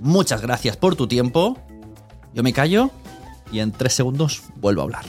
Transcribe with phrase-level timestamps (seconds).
[0.00, 1.58] Muchas gracias por tu tiempo.
[2.34, 2.90] Yo me callo
[3.50, 5.04] y en tres segundos vuelvo a hablar.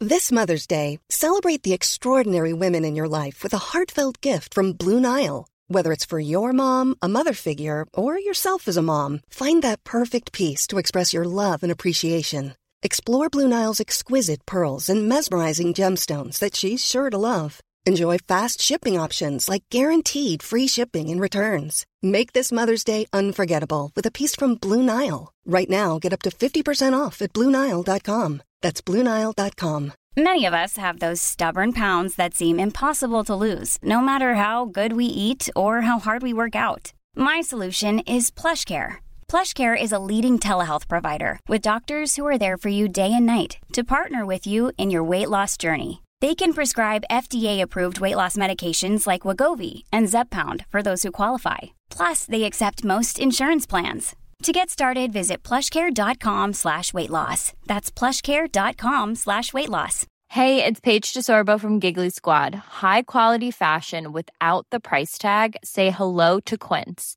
[0.00, 4.72] This Mother's Day, celebrate the extraordinary women in your life with a heartfelt gift from
[4.72, 5.46] Blue Nile.
[5.68, 9.84] Whether it's for your mom, a mother figure, or yourself as a mom, find that
[9.84, 12.54] perfect piece to express your love and appreciation.
[12.84, 17.60] Explore Blue Nile's exquisite pearls and mesmerizing gemstones that she's sure to love.
[17.86, 21.86] Enjoy fast shipping options like guaranteed free shipping and returns.
[22.02, 25.32] Make this Mother's Day unforgettable with a piece from Blue Nile.
[25.46, 28.42] Right now, get up to 50% off at BlueNile.com.
[28.62, 29.92] That's BlueNile.com.
[30.16, 34.64] Many of us have those stubborn pounds that seem impossible to lose, no matter how
[34.64, 36.92] good we eat or how hard we work out.
[37.14, 38.96] My solution is PlushCare.
[39.32, 43.24] PlushCare is a leading telehealth provider with doctors who are there for you day and
[43.24, 46.02] night to partner with you in your weight loss journey.
[46.20, 51.60] They can prescribe FDA-approved weight loss medications like Wagovi and Zepbound for those who qualify.
[51.88, 54.14] Plus, they accept most insurance plans.
[54.42, 57.54] To get started, visit plushcare.com slash weight loss.
[57.66, 60.04] That's plushcare.com slash weight loss.
[60.28, 62.54] Hey, it's Paige DeSorbo from Giggly Squad.
[62.84, 65.56] High quality fashion without the price tag.
[65.64, 67.16] Say hello to Quince.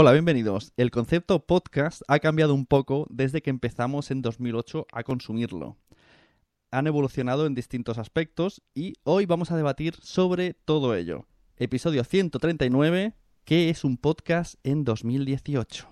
[0.00, 0.72] Hola, bienvenidos.
[0.76, 5.76] El concepto podcast ha cambiado un poco desde que empezamos en 2008 a consumirlo.
[6.70, 11.26] Han evolucionado en distintos aspectos y hoy vamos a debatir sobre todo ello.
[11.56, 15.88] Episodio 139, ¿qué es un podcast en 2018?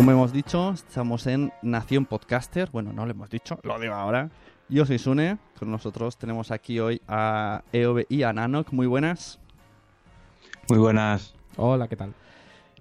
[0.00, 2.70] Como hemos dicho, estamos en Nación Podcaster.
[2.70, 4.30] Bueno, no lo hemos dicho, lo digo ahora.
[4.70, 5.36] Yo soy Sune.
[5.58, 8.72] Con nosotros tenemos aquí hoy a EOB y a Nanok.
[8.72, 9.38] Muy buenas.
[10.70, 11.34] Muy buenas.
[11.58, 12.14] Hola, ¿qué tal?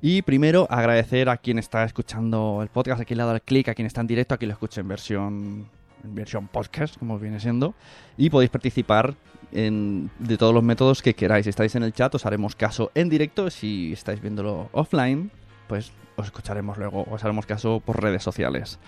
[0.01, 3.41] Y primero agradecer a quien está escuchando el podcast, a quien le ha dado el
[3.41, 5.67] clic, a quien está en directo, a quien lo escucha en versión,
[6.05, 7.73] en versión podcast, como viene siendo.
[8.15, 9.13] Y podéis participar
[9.51, 11.43] en, de todos los métodos que queráis.
[11.43, 13.49] Si estáis en el chat, os haremos caso en directo.
[13.49, 15.31] Si estáis viéndolo offline,
[15.69, 18.79] pues os escucharemos luego, os haremos caso por redes sociales.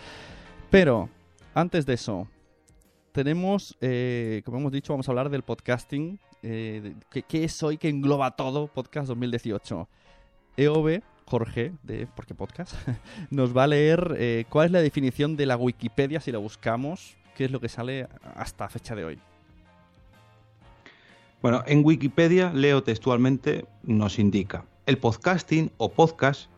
[0.69, 1.09] Pero,
[1.53, 2.27] antes de eso,
[3.13, 6.19] tenemos, eh, como hemos dicho, vamos a hablar del podcasting.
[6.43, 9.87] Eh, ¿qué, ¿Qué es hoy que engloba todo Podcast 2018?
[10.57, 12.73] EOB, Jorge, de ¿Por qué Podcast?
[13.29, 17.15] nos va a leer eh, cuál es la definición de la Wikipedia si la buscamos,
[17.35, 19.19] qué es lo que sale hasta fecha de hoy.
[21.43, 26.49] Bueno, en Wikipedia, leo textualmente, nos indica, el podcasting o podcast,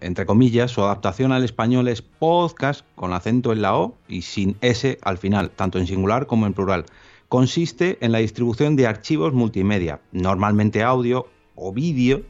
[0.00, 4.56] entre comillas, su adaptación al español es podcast con acento en la O y sin
[4.60, 6.86] S al final, tanto en singular como en plural.
[7.28, 12.22] Consiste en la distribución de archivos multimedia, normalmente audio o vídeo,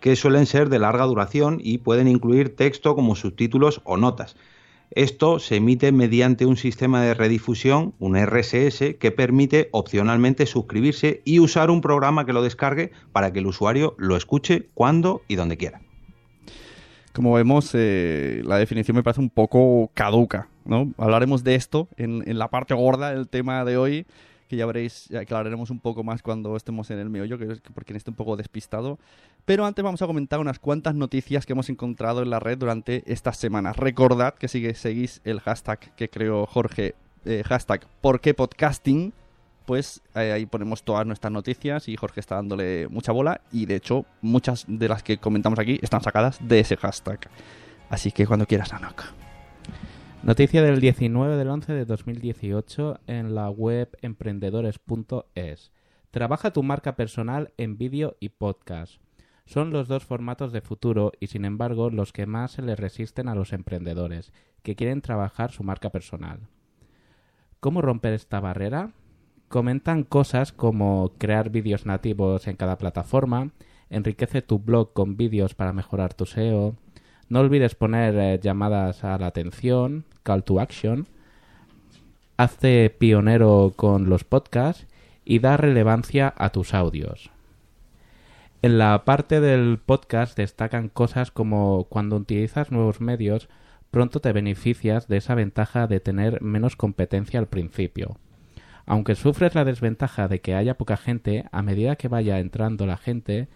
[0.00, 4.36] que suelen ser de larga duración y pueden incluir texto como subtítulos o notas.
[4.90, 11.40] Esto se emite mediante un sistema de redifusión, un RSS, que permite opcionalmente suscribirse y
[11.40, 15.58] usar un programa que lo descargue para que el usuario lo escuche cuando y donde
[15.58, 15.82] quiera.
[17.12, 20.92] Como vemos, eh, la definición me parece un poco caduca, ¿no?
[20.98, 24.06] Hablaremos de esto en, la parte gorda del tema de hoy,
[24.48, 27.60] que ya veréis, ya aclararemos un poco más cuando estemos en el meollo, que es
[27.74, 28.98] porque esté un poco despistado.
[29.44, 33.02] Pero antes vamos a comentar unas cuantas noticias que hemos encontrado en la red durante
[33.10, 33.76] estas semanas.
[33.76, 36.94] Recordad que sigue, seguís el hashtag que creó Jorge,
[37.24, 39.12] eh, hashtag ¿por qué podcasting?
[39.68, 44.06] Pues ahí ponemos todas nuestras noticias y Jorge está dándole mucha bola y de hecho
[44.22, 47.28] muchas de las que comentamos aquí están sacadas de ese hashtag.
[47.90, 49.02] Así que cuando quieras, Anok.
[50.22, 55.70] Noticia del 19 del 11 de 2018 en la web emprendedores.es.
[56.12, 59.02] Trabaja tu marca personal en vídeo y podcast.
[59.44, 63.28] Son los dos formatos de futuro y sin embargo los que más se les resisten
[63.28, 64.32] a los emprendedores
[64.62, 66.48] que quieren trabajar su marca personal.
[67.60, 68.92] ¿Cómo romper esta barrera?
[69.48, 73.50] Comentan cosas como crear vídeos nativos en cada plataforma,
[73.88, 76.76] enriquece tu blog con vídeos para mejorar tu SEO,
[77.30, 81.06] no olvides poner eh, llamadas a la atención, call to action,
[82.36, 84.86] hazte pionero con los podcasts
[85.24, 87.30] y da relevancia a tus audios.
[88.60, 93.48] En la parte del podcast destacan cosas como cuando utilizas nuevos medios,
[93.90, 98.18] pronto te beneficias de esa ventaja de tener menos competencia al principio.
[98.88, 102.96] Aunque sufres la desventaja de que haya poca gente, a medida que vaya entrando la
[102.96, 103.48] gente,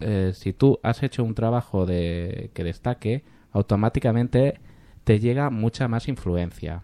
[0.00, 4.58] eh, si tú has hecho un trabajo de, que destaque, automáticamente
[5.04, 6.82] te llega mucha más influencia.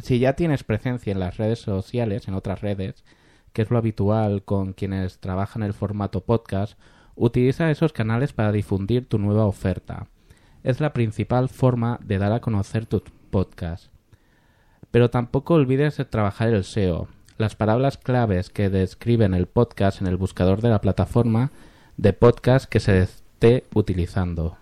[0.00, 3.04] Si ya tienes presencia en las redes sociales, en otras redes,
[3.52, 6.78] que es lo habitual con quienes trabajan el formato podcast,
[7.16, 10.06] utiliza esos canales para difundir tu nueva oferta.
[10.62, 13.02] Es la principal forma de dar a conocer tu
[13.32, 13.97] podcast.
[14.90, 17.08] Pero tampoco olvides de trabajar el SEO.
[17.36, 21.50] Las palabras claves que describen el podcast en el buscador de la plataforma
[21.96, 24.56] de podcast que se esté utilizando.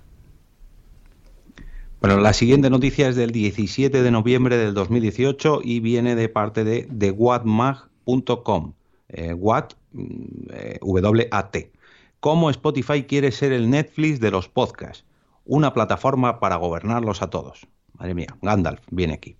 [2.00, 6.64] Bueno, la siguiente noticia es del 17 de noviembre del 2018 y viene de parte
[6.64, 8.74] de TheWattMag.com.
[9.08, 10.04] Eh, Watt, mm,
[10.52, 11.72] eh, W-A-T.
[12.20, 15.04] ¿Cómo Spotify quiere ser el Netflix de los podcasts?
[15.44, 17.66] Una plataforma para gobernarlos a todos.
[17.94, 19.36] Madre mía, Gandalf viene aquí.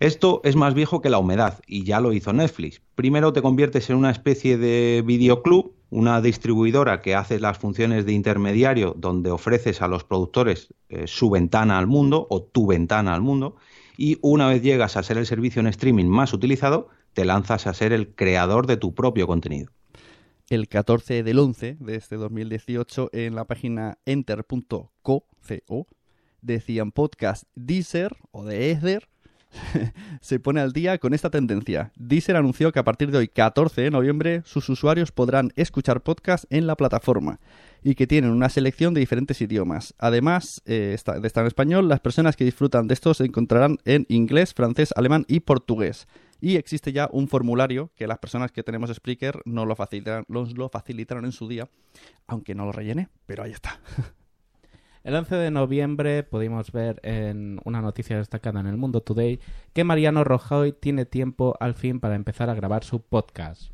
[0.00, 2.82] Esto es más viejo que la humedad y ya lo hizo Netflix.
[2.94, 8.12] Primero te conviertes en una especie de videoclub una distribuidora que hace las funciones de
[8.12, 13.20] intermediario donde ofreces a los productores eh, su ventana al mundo o tu ventana al
[13.20, 13.54] mundo
[13.96, 17.74] y una vez llegas a ser el servicio en streaming más utilizado, te lanzas a
[17.74, 19.70] ser el creador de tu propio contenido.
[20.48, 25.26] El 14 del 11 de este 2018 en la página enter.co
[26.42, 29.08] decían podcast Deezer o de Ether
[30.20, 31.92] se pone al día con esta tendencia.
[31.96, 36.46] Deezer anunció que a partir de hoy, 14 de noviembre, sus usuarios podrán escuchar podcasts
[36.50, 37.40] en la plataforma
[37.82, 39.94] y que tienen una selección de diferentes idiomas.
[39.98, 44.06] Además eh, de estar en español, las personas que disfrutan de estos se encontrarán en
[44.08, 46.06] inglés, francés, alemán y portugués.
[46.40, 49.76] Y existe ya un formulario que las personas que tenemos Spreaker nos lo,
[50.28, 51.68] nos lo facilitaron en su día,
[52.26, 53.80] aunque no lo rellené, pero ahí está.
[55.04, 59.38] El 11 de noviembre pudimos ver en una noticia destacada en el Mundo Today
[59.74, 63.70] que Mariano Rajoy tiene tiempo al fin para empezar a grabar su podcast.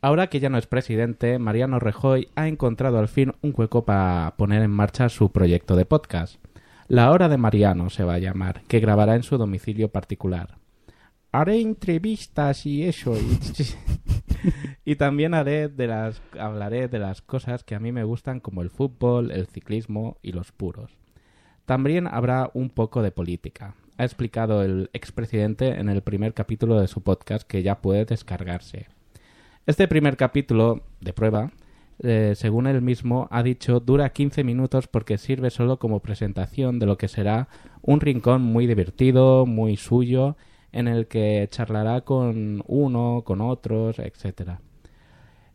[0.00, 4.32] Ahora que ya no es presidente, Mariano Rajoy ha encontrado al fin un hueco para
[4.38, 6.42] poner en marcha su proyecto de podcast.
[6.88, 10.59] La Hora de Mariano se va a llamar, que grabará en su domicilio particular.
[11.32, 13.14] Haré entrevistas y eso.
[14.84, 18.62] Y también haré de las, hablaré de las cosas que a mí me gustan como
[18.62, 20.96] el fútbol, el ciclismo y los puros.
[21.66, 23.74] También habrá un poco de política.
[23.98, 28.86] Ha explicado el expresidente en el primer capítulo de su podcast que ya puede descargarse.
[29.66, 31.52] Este primer capítulo de prueba,
[32.02, 36.86] eh, según él mismo ha dicho, dura 15 minutos porque sirve solo como presentación de
[36.86, 37.48] lo que será
[37.82, 40.36] un rincón muy divertido, muy suyo,
[40.72, 44.60] en el que charlará con uno, con otros, etcétera.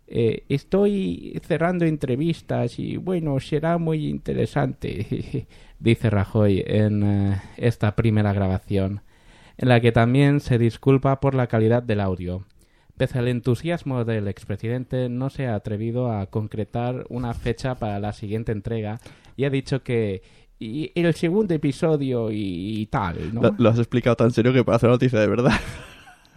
[0.07, 5.47] Eh, estoy cerrando entrevistas y bueno, será muy interesante,
[5.79, 9.01] dice Rajoy en eh, esta primera grabación,
[9.57, 12.45] en la que también se disculpa por la calidad del audio.
[12.97, 18.13] Pese al entusiasmo del expresidente, no se ha atrevido a concretar una fecha para la
[18.13, 18.99] siguiente entrega
[19.35, 20.21] y ha dicho que
[20.59, 23.41] y el segundo episodio y, tal, ¿no?
[23.41, 25.53] Lo, lo, has explicado tan serio que parece una noticia de verdad.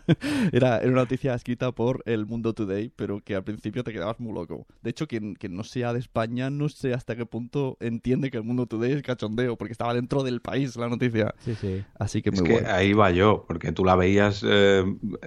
[0.53, 4.33] era, una noticia escrita por El Mundo Today, pero que al principio te quedabas muy
[4.33, 4.67] loco.
[4.83, 8.45] De hecho, quien, no sea de España, no sé hasta qué punto entiende que El
[8.45, 11.35] Mundo Today es cachondeo, porque estaba dentro del país la noticia.
[11.41, 11.85] Sí, sí.
[11.99, 14.85] Así que muy es que ahí va yo, porque tú la veías eh,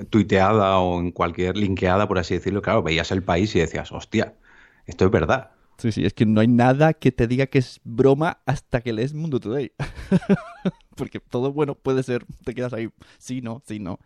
[0.09, 4.35] tuiteada o en cualquier linkeada, por así decirlo, claro, veías el país y decías, hostia,
[4.85, 5.51] esto es verdad.
[5.81, 8.93] Sí, sí, es que no hay nada que te diga que es broma hasta que
[8.93, 9.71] lees Mundo Today.
[10.95, 13.99] Porque todo bueno puede ser, te quedas ahí, sí, no, sí, no.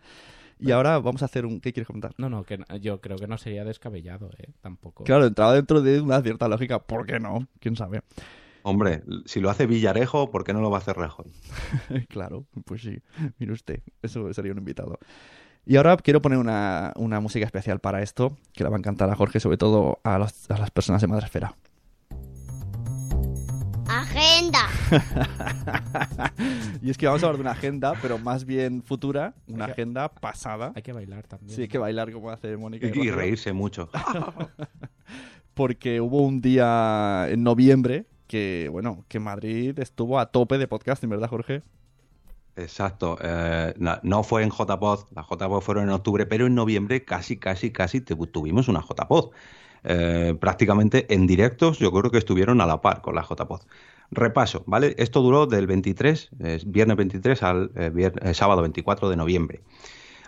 [0.57, 1.59] Y ahora vamos a hacer un...
[1.59, 2.13] ¿Qué quieres comentar?
[2.17, 4.53] No, no, que yo creo que no sería descabellado, ¿eh?
[4.61, 5.03] Tampoco.
[5.03, 6.79] Claro, entraba dentro de una cierta lógica.
[6.79, 7.45] ¿Por qué no?
[7.59, 8.03] ¿Quién sabe?
[8.63, 11.25] Hombre, si lo hace Villarejo, ¿por qué no lo va a hacer Rejo?
[12.07, 12.99] claro, pues sí.
[13.37, 14.97] Mire usted, eso sería un invitado.
[15.65, 19.09] Y ahora quiero poner una, una, música especial para esto, que le va a encantar
[19.09, 21.55] a Jorge, sobre todo a, a las personas de Madresfera.
[23.87, 24.59] Agenda.
[26.81, 29.71] y es que vamos a hablar de una agenda, pero más bien futura, una que-
[29.71, 30.71] agenda pasada.
[30.75, 31.55] Hay que bailar también.
[31.55, 32.87] Sí, hay que bailar como hace Mónica.
[32.87, 33.89] Y, y reírse mucho.
[35.53, 41.09] Porque hubo un día en noviembre que, bueno, que Madrid estuvo a tope de podcasting,
[41.09, 41.63] ¿verdad, Jorge?
[42.55, 43.17] Exacto.
[43.21, 47.71] eh, no fue en JPod, las JPod fueron en octubre, pero en noviembre casi, casi,
[47.71, 49.31] casi tuvimos una JPod.
[49.87, 53.61] Eh, prácticamente en directos, yo creo que estuvieron a la par con la JPod.
[54.09, 54.95] Repaso, ¿vale?
[54.97, 59.61] Esto duró del 23, es viernes 23 al eh, eh, sábado 24 de noviembre.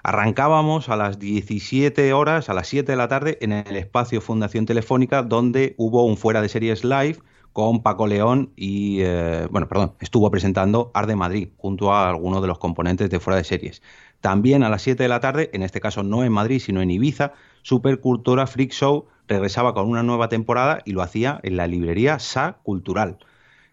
[0.03, 4.67] Arrancábamos a las 17 horas, a las 7 de la tarde, en el espacio Fundación
[4.67, 7.17] Telefónica, donde hubo un fuera de series live
[7.57, 12.47] con Paco León y, eh, bueno, perdón, estuvo presentando Arde Madrid junto a algunos de
[12.47, 13.81] los componentes de fuera de series.
[14.21, 16.91] También a las 7 de la tarde, en este caso no en Madrid, sino en
[16.91, 17.33] Ibiza,
[17.63, 22.59] Supercultura Freak Show regresaba con una nueva temporada y lo hacía en la librería Sa
[22.61, 23.17] Cultural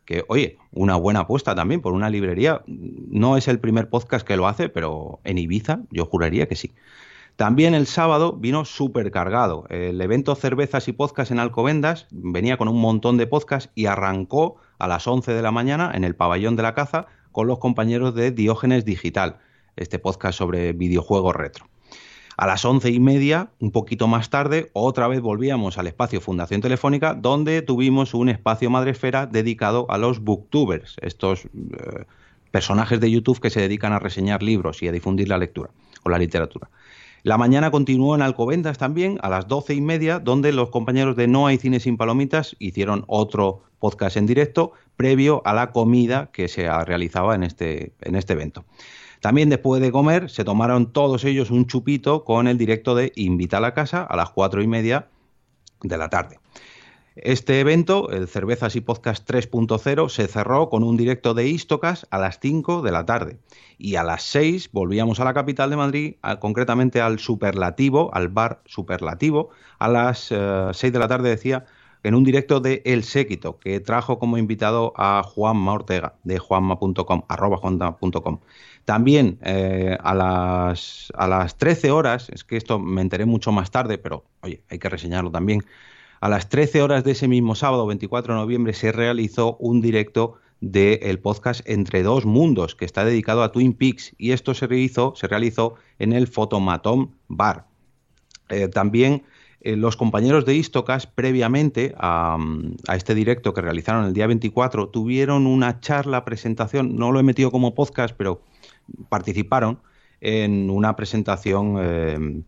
[0.07, 2.63] que, oye, una buena apuesta también por una librería.
[2.67, 6.73] No es el primer podcast que lo hace, pero en Ibiza yo juraría que sí.
[7.37, 9.67] También el sábado vino súper cargado.
[9.69, 14.57] El evento Cervezas y Podcast en Alcobendas venía con un montón de podcasts y arrancó
[14.79, 18.15] a las 11 de la mañana en el pabellón de la caza con los compañeros
[18.15, 19.39] de Diógenes Digital,
[19.75, 21.67] este podcast sobre videojuegos retro.
[22.37, 26.61] A las once y media, un poquito más tarde, otra vez volvíamos al espacio Fundación
[26.61, 32.05] Telefónica, donde tuvimos un espacio Madresfera dedicado a los booktubers, estos eh,
[32.53, 35.71] personajes de YouTube que se dedican a reseñar libros y a difundir la lectura
[36.05, 36.71] o la literatura.
[37.25, 41.27] La mañana continuó en Alcobendas también, a las doce y media, donde los compañeros de
[41.27, 46.49] No hay cine sin palomitas hicieron otro podcast en directo previo a la comida que
[46.49, 48.67] se realizaba en este, en este evento.
[49.23, 53.57] También después de comer se tomaron todos ellos un chupito con el directo de Invita
[53.57, 55.09] a la Casa a las cuatro y media
[55.83, 56.41] de la tarde.
[57.17, 62.19] Este evento, el Cervezas y Podcast 3.0, se cerró con un directo de Istocas a
[62.19, 63.39] las 5 de la tarde.
[63.79, 68.63] Y a las 6 volvíamos a la capital de Madrid, concretamente al Superlativo, al bar
[68.65, 69.51] Superlativo.
[69.79, 71.67] A las eh, 6 de la tarde decía
[72.03, 77.23] en un directo de El Séquito, que trajo como invitado a Juanma Ortega, de juanma.com,
[77.29, 78.41] arroba juanma.com.
[78.85, 83.71] También eh, a, las, a las 13 horas, es que esto me enteré mucho más
[83.71, 85.63] tarde, pero oye, hay que reseñarlo también.
[86.25, 90.37] A las 13 horas de ese mismo sábado, 24 de noviembre, se realizó un directo
[90.63, 95.75] del podcast Entre Dos Mundos, que está dedicado a Twin Peaks, y esto se realizó,
[95.99, 97.67] en el Fotomatom Bar.
[98.49, 99.25] Eh, también
[99.61, 102.39] eh, los compañeros de Istocas, previamente a,
[102.89, 107.23] a este directo que realizaron el día 24, tuvieron una charla, presentación, no lo he
[107.23, 108.41] metido como podcast, pero
[109.11, 109.79] participaron
[110.23, 112.43] en una presentación eh,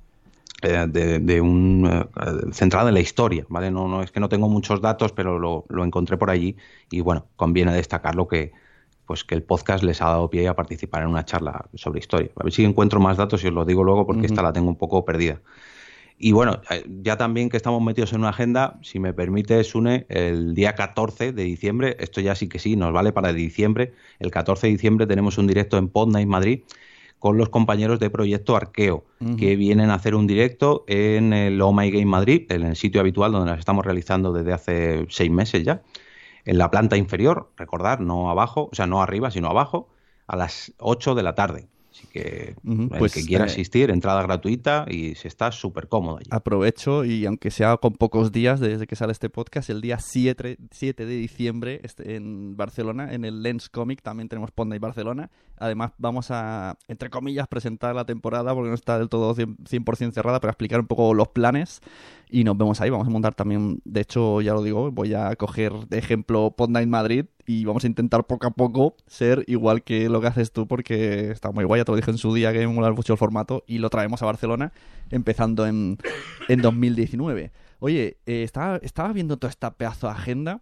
[0.69, 3.71] de, de un eh, centrada en la historia, ¿vale?
[3.71, 6.57] No, no es que no tengo muchos datos, pero lo, lo encontré por allí
[6.91, 8.53] y bueno, conviene destacarlo que
[9.07, 12.31] pues que el podcast les ha dado pie a participar en una charla sobre historia.
[12.37, 14.69] A ver si encuentro más datos y os lo digo luego porque esta la tengo
[14.69, 15.41] un poco perdida.
[16.19, 20.07] Y bueno, eh, ya también que estamos metidos en una agenda, si me permite, Sune,
[20.09, 24.31] el día 14 de diciembre, esto ya sí que sí, nos vale para diciembre, el
[24.31, 26.63] 14 de diciembre tenemos un directo en Podnight Madrid
[27.19, 29.05] con los compañeros de Proyecto Arqueo,
[29.39, 33.01] que vienen a hacer un directo en el Oh My Game Madrid, en el sitio
[33.01, 35.83] habitual donde las estamos realizando desde hace seis meses ya,
[36.45, 39.89] en la planta inferior, recordar, no abajo, o sea, no arriba, sino abajo,
[40.27, 41.69] a las 8 de la tarde.
[41.97, 42.55] Así que
[42.99, 46.29] pues, que quiera eh, asistir, entrada gratuita y se está súper cómodo allí.
[46.31, 50.59] Aprovecho y aunque sea con pocos días desde que sale este podcast, el día 7,
[50.71, 55.31] 7 de diciembre este, en Barcelona, en el Lens Comic, también tenemos Ponda y Barcelona.
[55.57, 60.13] Además vamos a, entre comillas, presentar la temporada porque no está del todo 100%, 100%
[60.13, 61.81] cerrada, pero a explicar un poco los planes
[62.29, 62.91] y nos vemos ahí.
[62.91, 66.83] Vamos a montar también, de hecho, ya lo digo, voy a coger de ejemplo Ponda
[66.83, 70.53] en Madrid y vamos a intentar poco a poco ser igual que lo que haces
[70.53, 72.91] tú porque está muy guay, ya te lo dije en su día que me mola
[72.93, 74.73] mucho el formato y lo traemos a Barcelona
[75.11, 75.99] empezando en,
[76.49, 77.53] en 2019.
[77.79, 80.61] Oye, eh, estaba, estaba viendo toda esta pedazo de agenda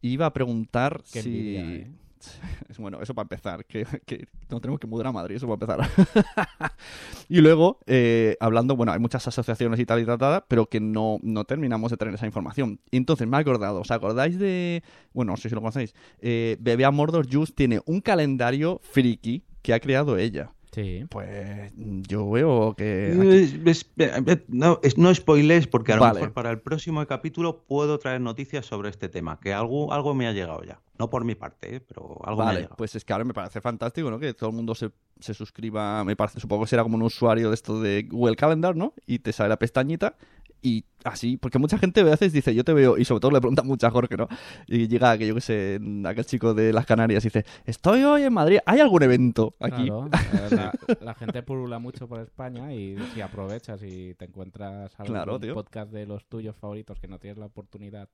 [0.00, 1.28] y iba a preguntar Qué si...
[1.28, 1.90] envidia, ¿eh?
[2.78, 6.72] Bueno, eso para empezar, que, que nos tenemos que mudar a Madrid, eso para empezar.
[7.28, 11.18] y luego, eh, hablando, bueno, hay muchas asociaciones y tal y tal, pero que no,
[11.22, 12.80] no terminamos de tener esa información.
[12.90, 16.84] Entonces me he acordado, ¿os acordáis de, bueno, no sé si lo conocéis, eh, Bebé
[16.84, 20.52] a Mordor Juice tiene un calendario friki que ha creado ella.
[20.74, 21.06] Sí.
[21.08, 23.14] Pues yo veo que...
[23.16, 26.14] aquí- Es- es- eh, no, es- no spoiles porque a lo Vale.
[26.14, 30.26] mejor para el próximo capítulo puedo traer noticias sobre este tema, que algo, algo me
[30.26, 30.80] ha llegado ya.
[30.98, 31.80] No por mi parte, ¿eh?
[31.80, 32.76] pero algo me ha Vale, llegado.
[32.76, 34.18] pues es que ahora me parece fantástico, ¿no?
[34.18, 34.90] Que todo el mundo se,
[35.20, 38.74] se suscriba, me parece, supongo que será como un usuario de esto de Google Calendar,
[38.76, 38.94] ¿no?
[39.06, 40.16] Y te sale la pestañita
[40.64, 43.40] y así, porque mucha gente a veces dice, yo te veo, y sobre todo le
[43.40, 44.26] pregunta mucho a Jorge, ¿no?
[44.66, 48.22] Y llega, que yo que sé, aquel chico de las Canarias y dice, estoy hoy
[48.22, 49.84] en Madrid, ¿hay algún evento aquí?
[49.84, 54.98] Claro, eh, la, la gente pulula mucho por España y si aprovechas y te encuentras
[54.98, 58.08] algún Claro, podcast de los tuyos favoritos que no tienes la oportunidad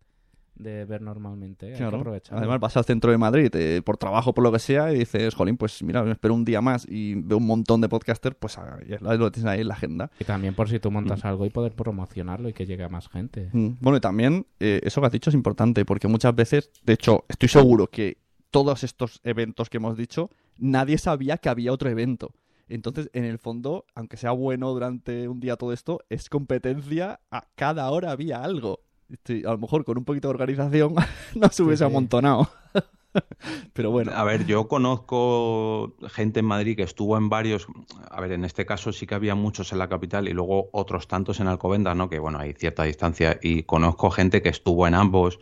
[0.54, 2.38] de ver normalmente, hay que aprovechar.
[2.38, 5.34] Además vas al centro de Madrid eh, por trabajo, por lo que sea, y dices,
[5.34, 8.58] jolín, pues mira, me espero un día más y veo un montón de podcasters, pues
[8.58, 10.10] ahí lo tienes ahí en la agenda.
[10.18, 13.08] Y también por si tú montas algo y poder promocionarlo y que llegue a más
[13.08, 13.48] gente.
[13.52, 16.92] Mm, Bueno, y también eh, eso que has dicho es importante, porque muchas veces, de
[16.92, 18.18] hecho, estoy seguro que
[18.50, 22.34] todos estos eventos que hemos dicho, nadie sabía que había otro evento.
[22.68, 27.46] Entonces, en el fondo, aunque sea bueno durante un día todo esto, es competencia, a
[27.56, 28.80] cada hora había algo.
[29.12, 30.94] Estoy- a lo mejor con un poquito de organización
[31.34, 31.90] no se hubiese sí.
[31.90, 32.48] amontonado.
[33.72, 37.66] Pero bueno, A ver, yo conozco gente en Madrid que estuvo en varios,
[38.08, 41.08] a ver, en este caso sí que había muchos en la capital y luego otros
[41.08, 42.08] tantos en Alcobendas, ¿no?
[42.08, 45.40] Que bueno, hay cierta distancia y conozco gente que estuvo en ambos,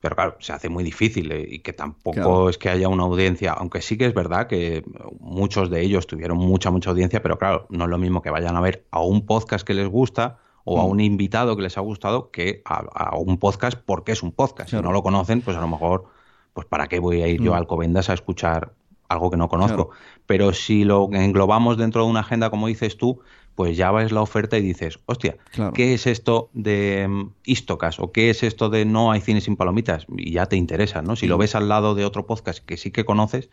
[0.00, 2.48] pero claro, se hace muy difícil eh, y que tampoco Claro.
[2.50, 4.82] es que haya una audiencia, aunque sí que es verdad que
[5.20, 8.56] muchos de ellos tuvieron mucha, mucha audiencia, pero claro, no es lo mismo que vayan
[8.56, 10.90] a ver a un podcast que les gusta o a Mm.
[10.90, 12.78] un invitado que les ha gustado que a,
[13.12, 14.68] a un podcast porque es un podcast.
[14.70, 14.82] Claro.
[14.82, 16.04] Si no lo conocen, pues a lo mejor
[16.52, 17.54] pues ¿para qué voy a ir yo Mm.
[17.54, 18.72] a Alcobendas a escuchar
[19.08, 19.88] algo que no conozco?
[19.90, 20.00] Claro.
[20.26, 23.20] Pero si lo englobamos dentro de una agenda, como dices tú,
[23.54, 25.72] pues ya ves la oferta y dices, hostia, Claro.
[25.72, 28.00] ¿qué es esto de mm, Istocas?
[28.00, 30.06] ¿O qué es esto de no hay cine sin palomitas?
[30.16, 31.14] Y ya te interesa, ¿no?
[31.16, 33.48] Si lo ves al lado de otro podcast que sí que conoces,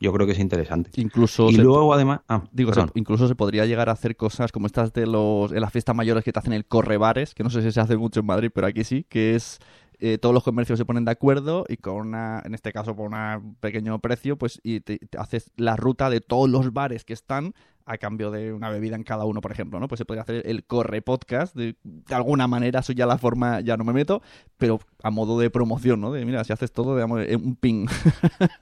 [0.00, 0.90] yo creo que es interesante.
[0.96, 1.48] incluso...
[1.50, 2.20] Y se- luego además...
[2.28, 5.60] Ah, Digo, se- incluso se podría llegar a hacer cosas como estas de los en
[5.60, 8.20] las fiestas mayores que te hacen el correbares, que no sé si se hace mucho
[8.20, 9.58] en Madrid, pero aquí sí, que es
[10.00, 13.10] eh, todos los comercios se ponen de acuerdo y con una, en este caso por
[13.12, 17.12] un pequeño precio, pues y te, te haces la ruta de todos los bares que
[17.12, 17.54] están
[17.86, 19.88] a cambio de una bebida en cada uno, por ejemplo, ¿no?
[19.88, 23.60] Pues se podría hacer el corre podcast, de, de alguna manera, eso ya la forma
[23.60, 24.22] ya no me meto,
[24.56, 26.10] pero a modo de promoción, ¿no?
[26.10, 27.86] De mira, si haces todo, digamos, eh, un ping.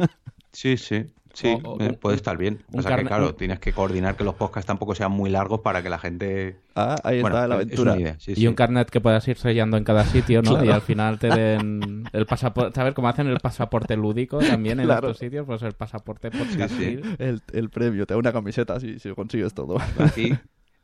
[0.53, 1.07] Sí, sí.
[1.35, 2.63] Sí, O- o eh, puede estar bien.
[2.73, 5.31] un o sea que, claro, un- tienes que coordinar que los podcasts tampoco sean muy
[5.31, 6.57] largos para que la gente...
[6.75, 7.95] Ah, ahí Bueno, está la es- aventura.
[7.95, 8.47] Es idea, sí, Y sí.
[8.47, 10.51] un carnet que puedas ir sellando en cada sitio, ¿no?
[10.53, 10.65] Claro.
[10.67, 14.87] Y al final te den el pasaporte, ¿sabes cómo hacen el pasaporte lúdico también en
[14.87, 15.09] Claro.
[15.09, 15.47] estos sitios?
[15.47, 17.03] Pues el pasaporte podcastil.
[17.03, 17.15] sí.
[17.19, 19.79] El, el premio, te da una camiseta si, si consigues todo.
[19.99, 20.33] Aquí,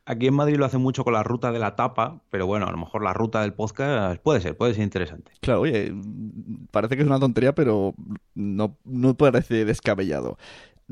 [0.09, 2.73] aquí en Madrid lo hacen mucho con la ruta de la tapa, pero bueno, a
[2.73, 5.33] lo mejor la ruta del podcast puede ser, puede ser interesante.
[5.40, 5.94] Claro, oye,
[6.71, 7.94] parece que es una tontería, pero
[8.35, 10.38] no, no parece descabellado.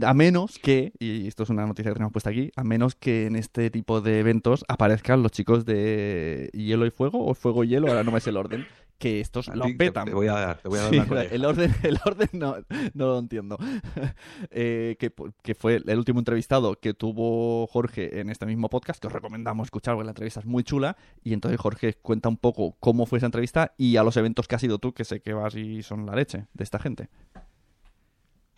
[0.02, 3.26] A menos que, y esto es una noticia que tenemos puesta aquí, a menos que
[3.26, 7.68] en este tipo de eventos aparezcan los chicos de Hielo y Fuego o Fuego y
[7.68, 8.66] Hielo, ahora no me sé el orden,
[8.98, 10.06] que estos lo petan.
[10.06, 11.34] Te voy a dar, te voy a dar Sí, una colleja.
[11.34, 12.56] el orden, el orden no,
[12.94, 13.58] no lo entiendo.
[14.50, 19.06] Eh, que, que fue el último entrevistado que tuvo Jorge en este mismo podcast, que
[19.06, 20.96] os recomendamos escuchar porque la entrevista es muy chula.
[21.22, 24.54] Y entonces Jorge cuenta un poco cómo fue esa entrevista y a los eventos que
[24.54, 27.08] has ido tú, que sé que vas y son la leche de esta gente.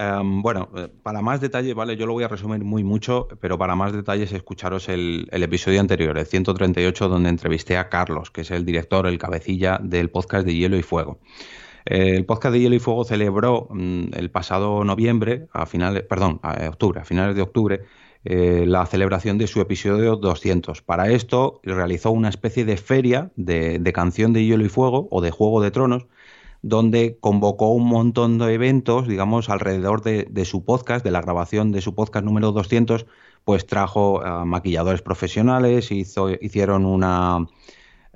[0.01, 3.59] Em, bueno, eh, para más detalles, vale, yo lo voy a resumir muy mucho, pero
[3.59, 8.53] para más detalles escucharos el, episodio anterior, el 138, donde entrevisté a Carlos, que es
[8.53, 11.19] el director, el cabecilla del podcast de Hielo y Fuego.
[11.85, 16.39] Eh, El podcast de Hielo y Fuego celebró mm, el pasado noviembre, a finales, perdón,
[16.43, 17.83] a octubre, a finales de octubre,
[18.25, 20.81] eh, la celebración de su episodio 200.
[20.83, 25.31] Para esto realizó una especie de feria de canción de Hielo y Fuego o de
[25.33, 26.07] Juego de Tronos,
[26.63, 31.73] donde convocó un montón de eventos, digamos, alrededor de, de su podcast, de la grabación
[31.73, 33.07] de su podcast número 200,
[33.45, 37.47] pues trajo maquilladores profesionales, hizo, hicieron una,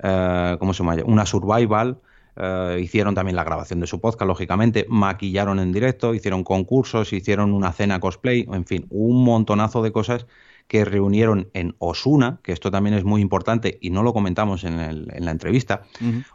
[0.03, 0.97] eh, ¿cómo se llama?
[1.05, 1.97] Una survival,
[2.35, 7.53] eh, hicieron también la grabación de su podcast, lógicamente, maquillaron en directo, hicieron concursos, hicieron
[7.53, 10.27] una cena cosplay, en fin, un montonazo de cosas
[10.67, 14.79] que reunieron en Osuna, que esto también es muy importante y no lo comentamos en,
[14.79, 15.83] el- en la entrevista.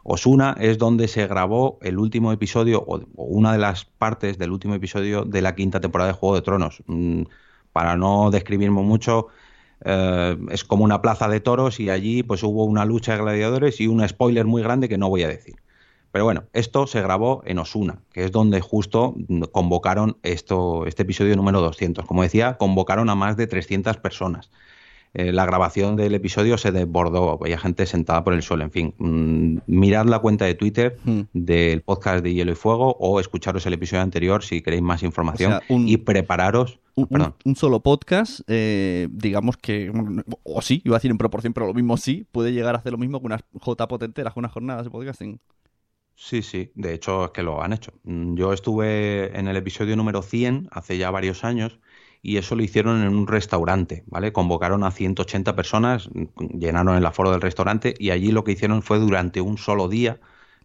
[0.03, 4.51] Osuna es donde se grabó el último episodio o, o una de las partes del
[4.51, 6.83] último episodio de la quinta temporada de Juego de Tronos.
[6.87, 7.23] Mm,
[7.71, 9.27] para no describirme mucho,
[9.85, 13.79] eh, es como una plaza de toros y allí pues hubo una lucha de gladiadores
[13.81, 15.55] y un spoiler muy grande que no voy a decir.
[16.11, 21.03] Pero bueno, esto se grabó en Osuna, que es donde justo mm, convocaron esto, este
[21.03, 22.05] episodio número 200.
[22.05, 24.49] Como decía, convocaron a más de 300 personas.
[25.15, 28.63] Eh, la grabación del episodio se desbordó, había gente sentada por el suelo.
[28.63, 31.21] En fin, mm, mirad la cuenta de Twitter Hmm.
[31.33, 35.53] del podcast de Hielo y Fuego o escucharos el episodio anterior si queréis más información
[35.53, 36.79] O sea, un- y prepararos.
[36.95, 37.35] Un, un- perdón.
[37.45, 39.91] un solo podcast, eh, digamos que,
[40.43, 42.91] o sí, iba a decir en proporción, pero lo mismo sí, puede llegar a hacer
[42.91, 45.39] lo mismo que una J enteras, con unas jornadas de podcasting.
[46.21, 47.93] Sí, sí, de hecho es que lo han hecho.
[48.03, 51.79] Mm, Yo estuve en el episodio número 100 hace ya varios años
[52.21, 54.33] y eso lo hicieron en un restaurante, ¿vale?
[54.33, 56.09] Convocaron a 180 personas,
[56.53, 60.19] llenaron el aforo del restaurante y allí lo que hicieron fue durante un solo día,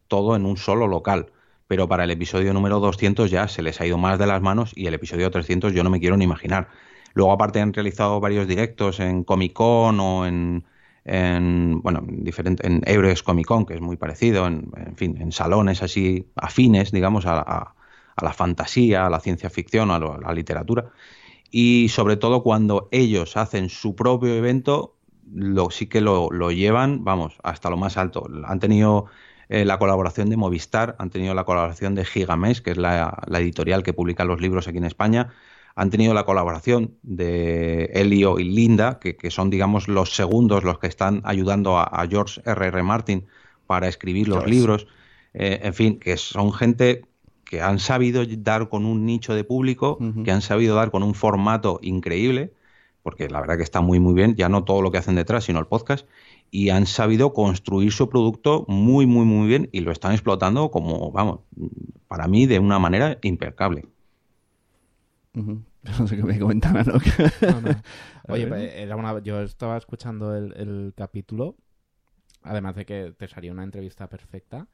[0.08, 1.32] todo en un solo local.
[1.68, 4.72] Pero para el episodio número 200 ya se les ha ido más de las manos
[4.74, 6.68] y el episodio 300 yo no me quiero ni imaginar.
[7.14, 10.64] Luego aparte han realizado varios directos en Comic Con o en,
[11.04, 15.32] en bueno, diferente, en Euros Comic Con, que es muy parecido, en, en fin, en
[15.32, 17.74] salones así afines, digamos, a, a,
[18.22, 20.90] la fantasía, a la ciencia ficción, a, lo, a la literatura.
[21.50, 24.96] Y sobre todo cuando ellos hacen su propio evento,
[25.32, 28.26] lo, sí que lo, lo llevan, vamos, hasta lo más alto.
[28.46, 29.06] Han tenido
[29.48, 33.82] eh, la colaboración de Movistar, han tenido la colaboración de Gigamesh, que es la, editorial
[33.82, 35.30] que publica los libros aquí en España,
[35.76, 40.78] han tenido la colaboración de Elio y Linda, que, que son, digamos, los segundos, los
[40.78, 42.68] que están ayudando a, a George R.R.
[42.68, 42.82] R.
[42.82, 43.26] Martin
[43.66, 44.86] para escribir los libros.
[45.32, 47.02] Eh, en fin, que son gente
[47.44, 50.24] que han sabido dar con un nicho de público, uh -huh.
[50.24, 52.52] que han sabido dar con un formato increíble,
[53.02, 55.44] porque la verdad que está muy, muy bien, ya no todo lo que hacen detrás,
[55.44, 56.06] sino el podcast,
[56.50, 61.10] y han sabido construir su producto muy, muy, muy bien y lo están explotando como,
[61.10, 61.40] vamos,
[62.06, 63.86] para mí de una manera impecable.
[65.34, 65.64] Uh -huh.
[65.98, 66.82] No sé qué me comentan, ¿no?
[66.82, 67.82] no, no.
[68.28, 69.20] Oye, era una...
[69.20, 71.56] yo estaba escuchando el, el, capítulo,
[72.42, 74.66] además de que te salía una entrevista perfecta.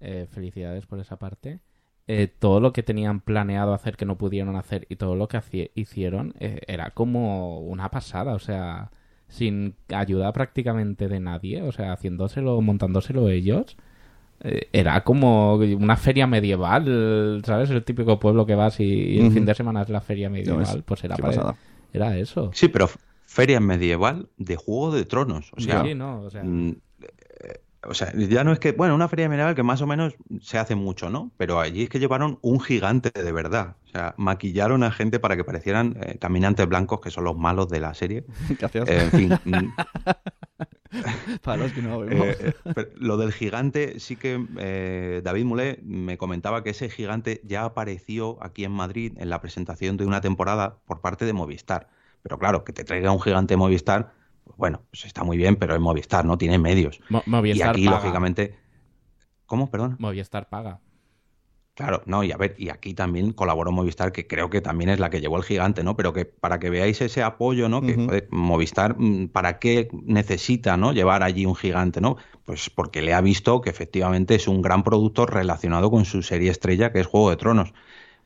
[0.00, 1.60] Eh, felicidades por esa parte.
[2.06, 5.70] Eh, todo lo que tenían planeado hacer que no pudieron hacer y todo lo que
[5.74, 8.90] hicieron eh, era como una pasada, o sea,
[9.28, 13.78] sin ayuda prácticamente de nadie, o sea, haciéndoselo, montándoselo ellos.
[14.46, 17.70] Eh, era como una feria medieval, ¿sabes?
[17.70, 19.32] El típico pueblo que vas y, el uh -huh.
[19.32, 20.66] fin de semana es la feria medieval.
[20.76, 21.56] No, pues era, para,
[21.92, 22.50] era eso.
[22.52, 22.90] Sí, pero
[23.24, 25.50] feria medieval de Juego de Tronos.
[25.56, 26.44] O sea, sí, no, o sea...
[26.44, 26.76] Mm,
[27.86, 30.58] o sea, ya no es que, bueno, una feria medieval que más o menos se
[30.58, 31.30] hace mucho, ¿no?
[31.36, 33.76] Pero allí es que llevaron un gigante de verdad.
[33.84, 37.68] O sea, maquillaron a gente para que parecieran eh, caminantes blancos, que son los malos
[37.68, 38.24] de la serie.
[38.58, 38.88] Gracias.
[38.88, 39.38] Eh, en fin.
[41.42, 42.26] para los que no vemos.
[42.26, 42.54] Eh,
[42.96, 48.42] lo del gigante, sí que eh, David Mulé me comentaba que ese gigante ya apareció
[48.42, 51.88] aquí en Madrid en la presentación de una temporada por parte de Movistar.
[52.22, 54.12] Pero claro, que te traiga un gigante Movistar
[54.44, 57.00] pues bueno, pues está muy bien, pero es Movistar, no tiene medios.
[57.08, 57.96] Mo Movistar y aquí, paga.
[57.96, 58.58] lógicamente.
[59.46, 59.70] ¿Cómo?
[59.70, 59.96] Perdón.
[59.98, 60.80] Movistar paga.
[61.74, 65.00] Claro, no, y a ver, y aquí también colaboró Movistar, que creo que también es
[65.00, 65.96] la que llevó el gigante, ¿no?
[65.96, 67.80] Pero que para que veáis ese apoyo, ¿no?
[67.82, 68.06] Que uh -huh.
[68.06, 70.92] joder, Movistar, mm, ¿para qué necesita, ¿no?
[70.92, 72.16] Llevar allí un gigante, ¿no?
[72.44, 76.50] Pues porque le ha visto que efectivamente es un gran producto relacionado con su serie
[76.52, 77.74] estrella, que es Juego de Tronos.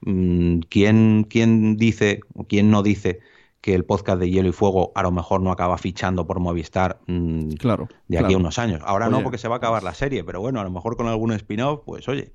[0.03, 3.21] Mm, ¿Quién, quién dice, o quién no dice
[3.63, 7.01] que el podcast de Hielo y Fuego a lo mejor no acaba fichando por Movistar
[7.07, 8.37] mmm, claro, de aquí claro.
[8.37, 8.83] a unos años.
[8.85, 10.97] Ahora oye, no, porque se va a acabar la serie, pero bueno, a lo mejor
[10.99, 12.35] con algún spin-off, pues oye.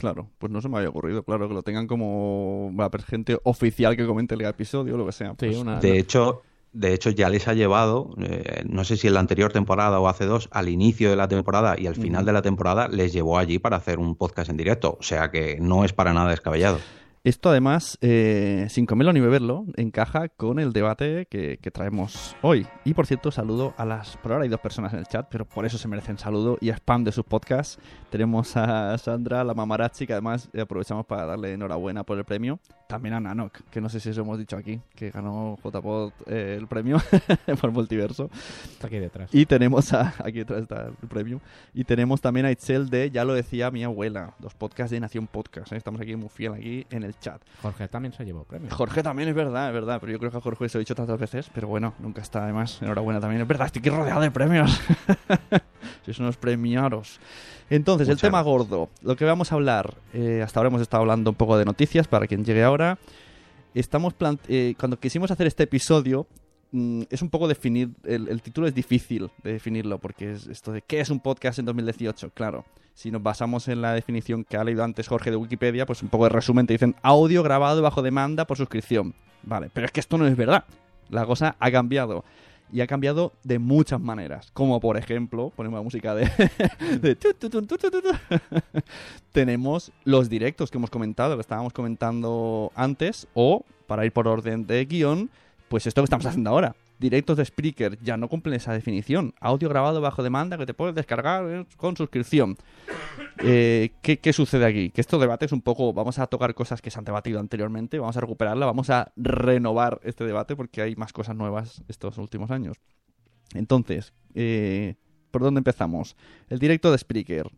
[0.00, 3.98] Claro, pues no se me había ocurrido, claro, que lo tengan como la gente oficial
[3.98, 5.34] que comente el episodio o lo que sea.
[5.34, 6.40] Pues, sí, una, de hecho,
[6.72, 10.08] de hecho ya les ha llevado, eh, no sé si en la anterior temporada o
[10.08, 12.26] hace dos, al inicio de la temporada y al final uh -huh.
[12.26, 15.58] de la temporada les llevó allí para hacer un podcast en directo, o sea que
[15.60, 16.78] no es para nada descabellado.
[17.22, 22.66] Esto además, eh, sin comerlo ni beberlo, encaja con el debate que, que, traemos hoy.
[22.86, 24.16] Y por cierto, saludo a las...
[24.16, 26.70] Por ahora hay dos personas en el chat, pero por eso se merecen saludo y
[26.70, 27.78] spam de sus podcasts.
[28.08, 32.58] Tenemos a Sandra, la mamarachi, que además aprovechamos para darle enhorabuena por el premio.
[32.88, 36.56] También a Nanok, que no sé si eso hemos dicho aquí, que ganó JPod eh,
[36.58, 36.96] el premio
[37.60, 38.30] por multiverso.
[38.64, 39.28] Está aquí detrás.
[39.34, 40.14] Y tenemos a...
[40.24, 41.42] Aquí detrás está el premio.
[41.74, 45.26] Y tenemos también a Itzel de Ya lo decía mi abuela, los podcasts de Nación
[45.26, 45.70] Podcast.
[45.72, 45.76] ¿eh?
[45.76, 47.40] Estamos aquí muy fiel aquí en el chat.
[47.62, 48.70] Jorge también se llevó premio.
[48.74, 50.82] Jorge también es verdad, es verdad, pero yo creo que a Jorge se lo he
[50.84, 52.80] dicho tantas veces, pero bueno, nunca está además.
[52.82, 53.42] Enhorabuena también.
[53.42, 54.80] Es verdad, estoy aquí rodeado de premios.
[56.04, 57.20] Sois unos premiaros.
[57.68, 58.68] Entonces, Muchas el tema gracias.
[58.68, 61.64] gordo, lo que vamos a hablar, eh, hasta ahora hemos estado hablando un poco de
[61.64, 62.98] noticias para quien llegue ahora.
[63.74, 64.14] Estamos
[64.48, 66.26] eh, cuando quisimos hacer este episodio,
[66.72, 70.82] mm, es un poco definir, el, título es difícil de definirlo, porque es esto de
[70.82, 72.64] qué es un podcast en 2018, claro.
[72.94, 76.08] Si nos basamos en la definición que ha leído antes Jorge de Wikipedia, pues un
[76.08, 79.14] poco de resumen te dicen audio grabado bajo demanda por suscripción.
[79.42, 80.64] Vale, pero es que esto no es verdad.
[81.08, 82.24] La cosa ha cambiado.
[82.72, 84.50] Y ha cambiado de muchas maneras.
[84.52, 86.30] Como por ejemplo, ponemos la música de.
[89.32, 93.26] Tenemos los directos que hemos comentado, que estábamos comentando antes.
[93.34, 95.30] O, para ir por orden de guion,
[95.70, 99.32] pues esto que estamos haciendo ahora directos de Spreaker ya no cumplen esa definición.
[99.40, 102.56] Audio grabado bajo demanda que te puedes descargar con suscripción.
[103.38, 104.90] Eh, ¿qué, ¿qué, sucede aquí?
[104.90, 108.16] Que estos debates un poco, vamos a tocar cosas que se han debatido anteriormente, vamos
[108.16, 112.76] a recuperarla, vamos a renovar este debate porque hay más cosas nuevas estos últimos años.
[113.54, 114.96] Entonces, eh,
[115.30, 116.16] ¿por dónde empezamos?
[116.48, 117.48] El directo de Spreaker.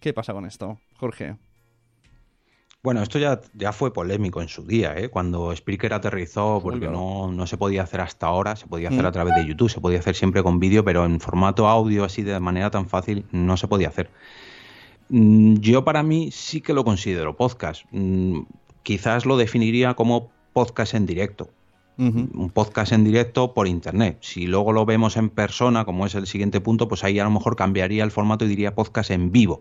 [0.00, 1.36] ¿Qué pasa con esto, Jorge?
[2.88, 5.10] Bueno, esto ya, ya fue polémico en su día, ¿eh?
[5.10, 9.06] cuando Spreaker aterrizó, porque no, no se podía hacer hasta ahora, se podía hacer Mm.
[9.08, 12.22] a través de YouTube, se podía hacer siempre con vídeo, pero en formato audio, así
[12.22, 14.08] de manera tan fácil, no se podía hacer.
[15.10, 17.84] Mm, Yo para mí sí que lo considero podcast.
[17.90, 18.44] Mm,
[18.82, 21.50] Quizás lo definiría como podcast en directo.
[21.98, 24.16] Un podcast en directo por internet.
[24.22, 27.30] Si luego lo vemos en persona, como es el siguiente punto, pues ahí a lo
[27.30, 29.60] mejor cambiaría el formato y diría podcast en vivo.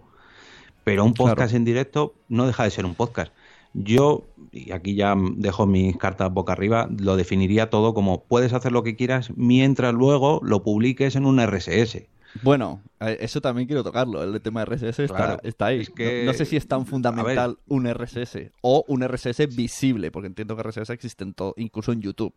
[0.88, 1.32] Pero un Claro.
[1.36, 3.34] podcast en directo no deja de ser un podcast.
[3.74, 4.24] Yo,
[4.54, 8.84] y aquí ya dejo mis cartas boca arriba, lo definiría todo como puedes hacer lo
[8.84, 12.08] que quieras mientras luego lo publiques en un RSS.
[12.42, 14.24] Bueno, eh, eso también quiero tocarlo.
[14.24, 15.82] El tema de RSS está, Claro, está ahí.
[15.82, 20.10] es que- no, no sé si es tan fundamental un RSS o un RSS visible,
[20.10, 22.34] porque entiendo que RSS existe en todo, incluso en YouTube.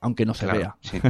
[0.00, 0.76] Aunque no se Claro, vea.
[0.80, 1.00] Sí.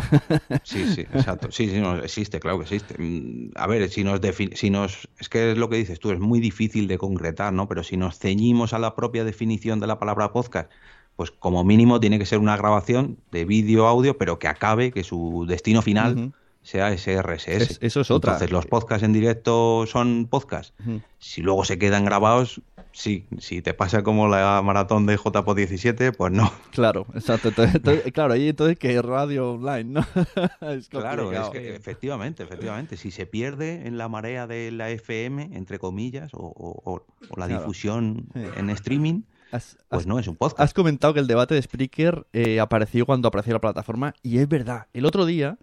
[0.65, 1.51] sí, sí, exacto.
[1.53, 2.95] Sí, sí, no, existe, claro que existe.
[2.99, 4.21] Mm, A ver, si nos,
[4.55, 5.09] si nos...
[5.19, 7.69] Es que es lo que dices tú, es muy difícil de concretar, ¿no?
[7.69, 10.71] Pero si nos ceñimos a la propia definición de la palabra podcast,
[11.17, 15.05] pues como mínimo tiene que ser una grabación de vídeo, audio, pero que acabe, que
[15.05, 17.57] su destino final sea ese RSS.
[17.63, 18.33] Es- eso es otra.
[18.33, 20.73] Entonces, los podcasts en directo son podcasts.
[21.19, 23.27] Si luego se quedan grabados, sí.
[23.39, 26.53] Si te pasa como la maratón de JPO 17, pues no.
[26.73, 27.49] Claro, exacto.
[27.49, 30.01] Entonces, claro, ahí entonces que radio online, ¿no?
[30.69, 31.53] es Claro, es complicado.
[31.53, 32.97] que efectivamente, efectivamente.
[32.97, 37.39] Si se pierde en la marea de la FM, entre comillas, o, o- o- o
[37.39, 37.61] la Claro.
[37.63, 38.41] difusión Sí.
[38.57, 40.61] en streaming, Has- pues has- no es un podcast.
[40.61, 44.49] Has comentado que el debate de Spreaker eh, apareció cuando apareció la plataforma y es
[44.49, 44.87] verdad.
[44.93, 45.57] El otro día,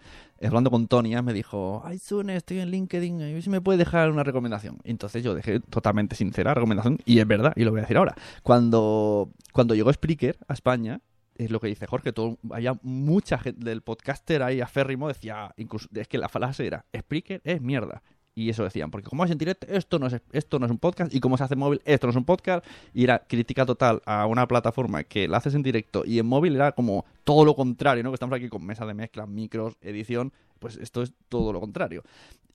[0.47, 3.79] hablando con Tonia, me dijo, ay, Sune, estoy en LinkedIn, a ver si me puedes
[3.79, 4.79] dejar una recomendación.
[4.83, 8.15] Entonces yo dejé totalmente sincera recomendación y es verdad, y lo voy a decir ahora.
[8.43, 11.01] Cuando, cuando llegó Spreaker a España,
[11.35, 15.87] es lo que dice Jorge, todo, había mucha gente del podcaster ahí aférrimo, decía, incluso,
[15.93, 18.01] es que la frase era, Spreaker es mierda.
[18.37, 20.77] Y eso decían, porque como es en directo, esto no es, esto no es un
[20.77, 23.65] podcast, y como se hace en móvil, esto no es un podcast, y era crítica
[23.65, 27.45] total a una plataforma que la haces en directo y en móvil era como todo
[27.45, 28.09] lo contrario, ¿no?
[28.11, 32.03] Que estamos aquí con mesa de mezcla, micros, edición, pues esto es todo lo contrario.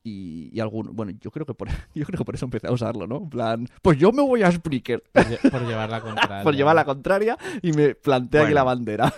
[0.04, 2.72] Y, y algún, bueno, yo creo que por yo creo que por eso empecé a
[2.72, 3.16] usarlo, ¿no?
[3.16, 6.42] En plan, pues yo me voy a Spreaker Por, lle- por llevar la contraria.
[6.42, 9.14] por llevar la contraria y me plantea aquí la bandera.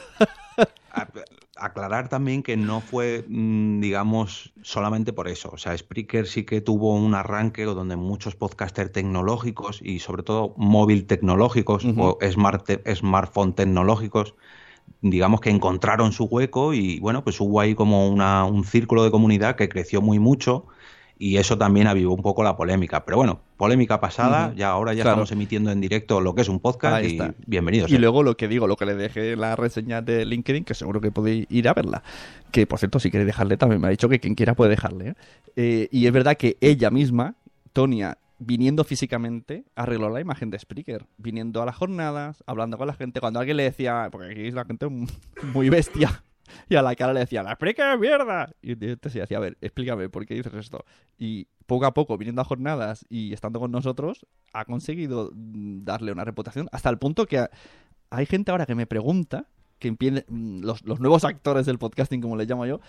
[1.64, 5.50] Aclarar también que no fue, mm, digamos, solamente por eso.
[5.52, 10.54] O sea, Spreaker sí que tuvo un arranque donde muchos podcasters tecnológicos y sobre todo
[10.56, 14.34] móvil tecnológicos o smart te- smartphone tecnológicos,
[15.00, 19.10] digamos que encontraron su hueco y bueno, pues hubo ahí como una, un círculo de
[19.10, 20.66] comunidad que creció muy mucho
[21.24, 23.04] y eso también avivó un poco la polémica.
[23.04, 25.14] Pero bueno, polémica pasada, ya ahora ya Claro.
[25.22, 27.32] estamos emitiendo en directo lo que es un podcast Ahí y está.
[27.46, 27.92] bienvenidos.
[27.92, 27.98] Y eh.
[28.00, 31.00] luego lo que digo, lo que le dejé en la reseña de LinkedIn, que seguro
[31.00, 32.02] que podéis ir a verla.
[32.50, 35.10] Que por cierto, si queréis dejarle, también me ha dicho que quien quiera puede dejarle.
[35.10, 35.14] ¿eh?
[35.54, 37.36] Eh, y es verdad que ella misma,
[37.72, 41.06] Tonia, viniendo físicamente, arregló la imagen de Spreaker.
[41.18, 43.20] Viniendo a las jornadas, hablando con la gente.
[43.20, 44.88] Cuando alguien le decía, porque aquí es la gente
[45.54, 46.24] muy bestia.
[46.68, 48.50] Y a la cara le decía, la es mierda.
[48.62, 50.84] Y entonces decía, a ver, explícame, ¿por qué dices esto?
[51.18, 56.12] Y poco a poco, viniendo a jornadas y estando con nosotros, ha conseguido mm, darle
[56.12, 57.50] una reputación hasta el punto que ha-
[58.10, 59.46] hay gente ahora que me pregunta,
[59.78, 62.80] que mm, los, los nuevos actores del podcasting, como les llamo yo,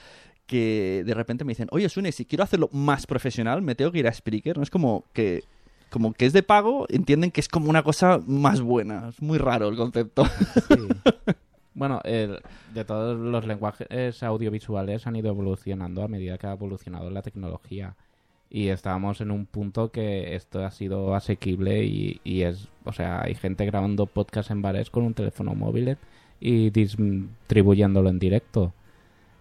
[0.46, 4.00] que de repente me dicen, oye, Sune, si quiero hacerlo más profesional, me tengo que
[4.00, 4.58] ir a Spreaker.
[4.58, 5.44] No es como que,
[5.90, 9.10] como que es de pago, entienden que es como una cosa más buena.
[9.10, 10.26] Es muy raro el concepto.
[10.68, 10.76] Sí.
[11.76, 12.40] Bueno, el-
[12.74, 17.96] de todos los lenguajes audiovisuales han ido evolucionando a medida que ha evolucionado la tecnología.
[18.50, 23.34] Y estábamos en un punto que esto ha sido asequible y, es, o sea, hay
[23.36, 25.98] gente grabando podcast en bares con un teléfono móvil
[26.40, 28.74] y distribuyéndolo en directo.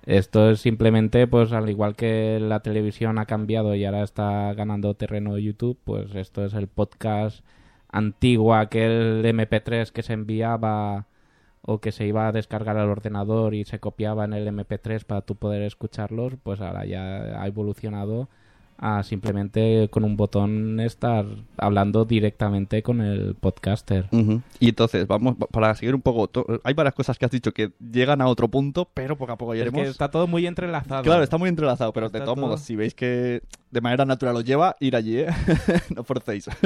[0.06, 4.94] Esto es simplemente, pues al igual que la televisión ha cambiado y ahora está ganando
[4.94, 7.44] terreno YouTube, pues esto es el podcast
[7.88, 11.06] antiguo, aquel MP3 que se enviaba
[11.64, 15.20] o que se iba a descargar al ordenador y se copiaba en el MP3 para
[15.22, 18.28] tú poder escucharlos, pues ahora ya ha evolucionado
[18.84, 21.24] a simplemente con un botón estar
[21.56, 24.06] hablando directamente con el podcaster.
[24.58, 27.70] Y entonces, vamos, para seguir un poco, to- hay varias cosas que has dicho que
[27.78, 29.82] llegan a otro punto, pero poco a poco Es iremos.
[29.82, 31.04] que está todo muy entrelazado.
[31.04, 34.04] Claro, está muy entrelazado, pero de Está todos todo- modos, si veis que de manera
[34.04, 35.26] natural os lleva, ir allí, ¿eh?
[35.94, 36.48] no forcéis.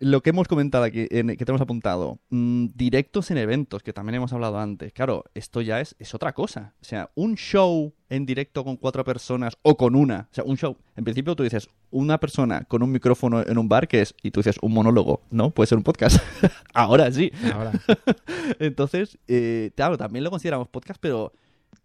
[0.00, 4.14] Lo que hemos comentado aquí, en- que tenemos apuntado, mm, directos en eventos, que también
[4.16, 4.92] hemos hablado antes.
[4.92, 6.74] Claro, esto ya es, es otra cosa.
[6.80, 10.28] O sea, un show en directo con cuatro personas o con una.
[10.30, 10.76] O sea, un show.
[10.96, 14.30] En principio tú dices, una persona con un micrófono en un bar, que es, y
[14.30, 15.22] tú dices, un monólogo.
[15.30, 16.18] No, puede ser un podcast.
[16.74, 17.32] Ahora sí.
[17.52, 17.72] Ahora.
[18.58, 21.32] Entonces, eh, claro, también lo consideramos podcast, pero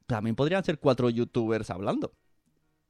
[0.05, 2.13] también podrían ser cuatro youtubers hablando.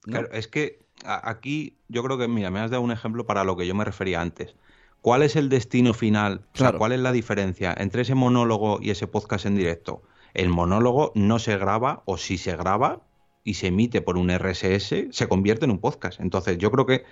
[0.05, 0.11] ¿no?
[0.11, 3.55] Claro, es que aquí yo creo que, mira, me has dado un ejemplo para lo
[3.55, 4.55] que yo me refería antes.
[5.03, 6.45] ¿Cuál es el destino final?
[6.55, 6.71] O sea.
[6.71, 10.01] ¿cuál es la diferencia entre ese monólogo y ese podcast en directo?
[10.33, 13.01] El monólogo no se graba, o si se graba
[13.43, 16.21] y se emite por un RSS, se convierte en un podcast.
[16.21, 17.03] Entonces, yo creo que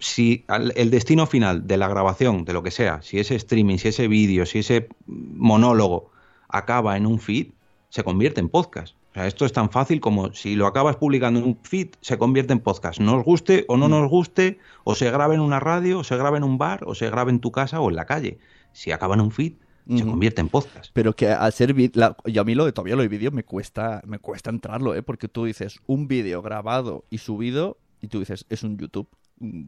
[0.00, 3.88] si el destino final de la grabación, de lo que sea, si ese streaming, si
[3.88, 6.10] ese vídeo, si ese monólogo
[6.48, 7.52] acaba en un feed,
[7.90, 8.96] se convierte en podcast.
[9.16, 12.18] O sea, esto es tan fácil como si lo acabas publicando en un feed, se
[12.18, 13.00] convierte en podcast.
[13.00, 16.36] Nos guste o no nos guste, o se graba en una radio, o se graba
[16.36, 18.38] en un bar, o se graba en tu casa o en la calle.
[18.72, 19.54] Si acaba en un feed,
[19.96, 20.90] se convierte en podcast.
[20.92, 23.42] Pero que al ser la- y a mí lo de todavía lo de vídeo me
[23.42, 25.02] cuesta, me cuesta entrarlo, ¿eh?
[25.02, 29.08] Porque tú dices un vídeo grabado y subido y tú dices es un YouTube.
[29.38, 29.62] Mm,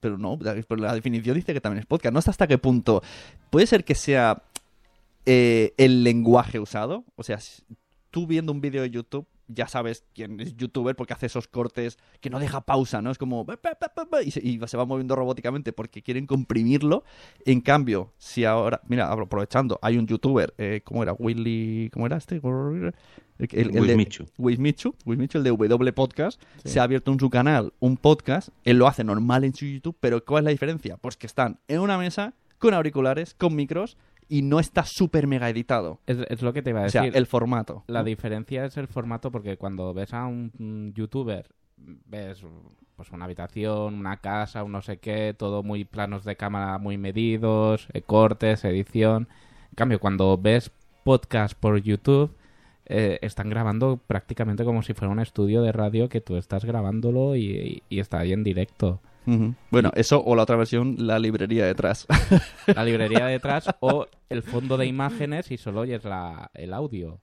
[0.00, 2.14] Pero no, la- pero la definición dice que también es podcast.
[2.14, 3.02] No sé hasta qué punto.
[3.50, 4.42] Puede ser que sea
[5.26, 7.04] eh, el lenguaje usado.
[7.16, 7.38] O sea,
[8.10, 11.98] tú viendo un vídeo de YouTube ya sabes quién es youtuber porque hace esos cortes
[12.20, 13.10] que no deja pausa, ¿no?
[13.10, 13.44] Es como...
[14.24, 17.02] Y se, y se va moviendo robóticamente porque quieren comprimirlo.
[17.44, 18.80] En cambio, si ahora...
[18.86, 21.14] Mira, aprovechando, hay un youtuber, eh, ¿cómo era?
[21.14, 21.90] Willy...
[21.92, 22.36] ¿Cómo era este?
[22.36, 22.92] El,
[23.38, 24.26] el- el de- Wismichu.
[24.38, 28.78] Wismichu, Wismichu, el de W Podcast, se ha abierto en su canal un podcast, él
[28.78, 30.96] lo hace normal en su YouTube, pero ¿cuál es la diferencia?
[30.96, 33.96] Pues que están en una mesa, con auriculares, con micros,
[34.30, 35.98] y no está súper mega editado.
[36.06, 37.00] Es, es lo que te iba a O decir.
[37.02, 37.84] sea, el formato.
[37.88, 42.42] La diferencia es el formato porque cuando ves a un, un youtuber, ves
[42.96, 46.96] pues una habitación, una casa, un no sé qué, todo muy planos de cámara muy
[46.96, 49.28] medidos, eh, cortes, edición.
[49.70, 50.70] En cambio, cuando ves
[51.02, 52.30] podcast por YouTube,
[52.86, 57.36] eh, están grabando prácticamente como si fuera un estudio de radio que tú estás grabándolo
[57.36, 59.00] y, y está ahí en directo.
[59.70, 62.06] Bueno, eso o la otra versión, la librería detrás.
[62.74, 67.20] La librería detrás o el fondo de imágenes y solo oyes la, el audio.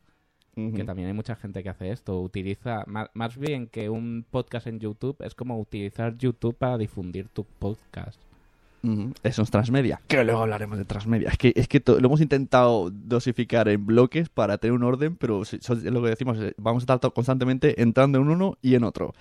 [0.56, 2.20] Que también hay mucha gente que hace esto.
[2.20, 2.84] Utiliza,
[3.14, 8.20] más, bien que un podcast en YouTube, es como utilizar YouTube para difundir tu podcast.
[9.22, 10.00] Eso es transmedia.
[10.08, 11.30] Que luego hablaremos de transmedia.
[11.30, 15.16] Es que, es que to- lo hemos intentado dosificar en bloques para tener un orden,
[15.18, 18.58] pero si- so- es lo que decimos, vamos a estar to- constantemente entrando en uno
[18.62, 19.14] y en otro.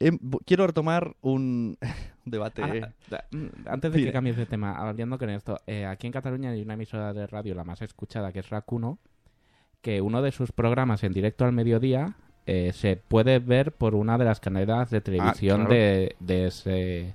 [0.00, 1.76] Em, quiero retomar un,
[2.24, 2.62] debate.
[2.62, 6.12] Ah, da- mm, antes de que cambies de tema, hablando con esto, eh, aquí en
[6.12, 8.98] Cataluña hay una emisora de radio, la más escuchada, que es Racuno,
[9.82, 12.14] que uno de sus programas en directo al mediodía
[12.46, 15.74] eh, se puede ver por una de las cadenas de televisión Ah, claro.
[15.82, 17.14] de, de ese,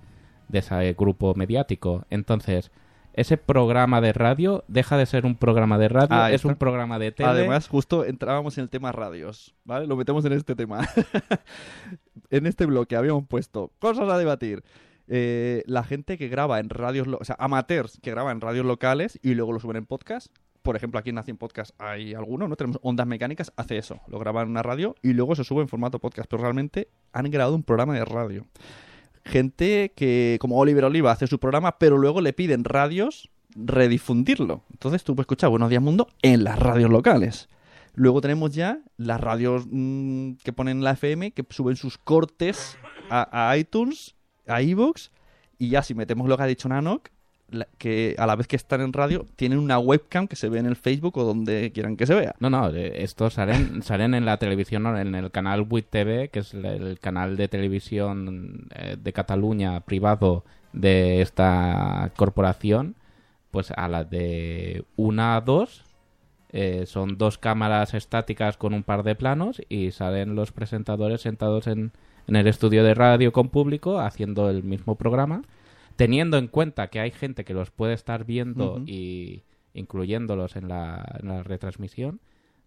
[0.49, 2.05] de ese grupo mediático.
[2.09, 2.71] Entonces,
[3.15, 6.47] ese programa de radio deja de ser un programa de radio, es está.
[6.49, 7.29] un programa de tele.
[7.29, 9.85] Además, justo entrábamos en el tema radios, ¿vale?
[9.87, 10.87] Lo metemos en este tema.
[12.33, 14.63] en este bloque habíamos puesto cosas a debatir.
[15.07, 19.19] Eh, la gente que graba en radios, o sea, amateurs que graban en radios locales
[19.21, 20.33] y luego lo suben en podcast.
[20.63, 22.55] Por ejemplo, aquí en Nacien Podcast hay alguno, ¿no?
[22.55, 23.99] Tenemos Ondas Mecánicas, hace eso.
[24.07, 26.29] Lo graban en una radio y luego se sube en formato podcast.
[26.29, 28.45] Pero realmente han grabado un programa de radio.
[29.25, 34.63] Gente que, como Oliver Oliva, hace su programa, pero luego le piden radios redifundirlo.
[34.71, 37.49] Entonces tú puedes escuchar Buenos Días Mundo en las radios locales.
[37.95, 42.77] Luego tenemos ya las radios mm, que ponen la FM, que suben sus cortes
[43.09, 44.15] a, a iTunes,
[44.47, 45.09] a iVoox,
[45.57, 47.09] y ya si metemos lo que ha dicho Nanok,
[47.77, 50.65] que a la vez que están en radio, tienen una webcam que se ve en
[50.65, 52.35] el Facebook o donde quieran que se vea.
[52.39, 56.39] No, no, eh, estos salen, salen en la televisión, en el canal 8 TV, que
[56.39, 62.95] es el, canal de televisión eh, de Cataluña privado de esta corporación.
[63.51, 65.83] Pues a la de una a dos
[66.53, 71.67] eh, son dos cámaras estáticas con un par de planos y salen los presentadores sentados
[71.67, 71.91] en,
[72.27, 75.41] en el estudio de radio con público haciendo el mismo programa,
[75.95, 78.83] teniendo en cuenta que hay gente que los puede estar viendo Ujú.
[78.85, 82.19] y incluyéndolos en la, en la retransmisión,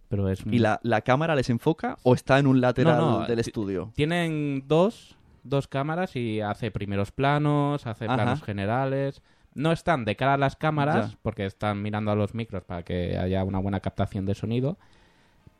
[0.08, 3.26] pero es ¿Y la, la cámara les enfoca o está en un lateral No, no,
[3.26, 3.92] del estudio?
[3.94, 8.14] tienen dos, dos cámaras y hace primeros planos, hace Ajá.
[8.14, 9.22] planos generales.
[9.56, 11.18] No están de cara a las cámaras Ya.
[11.22, 14.78] porque están mirando a los micros para que haya una buena captación de sonido.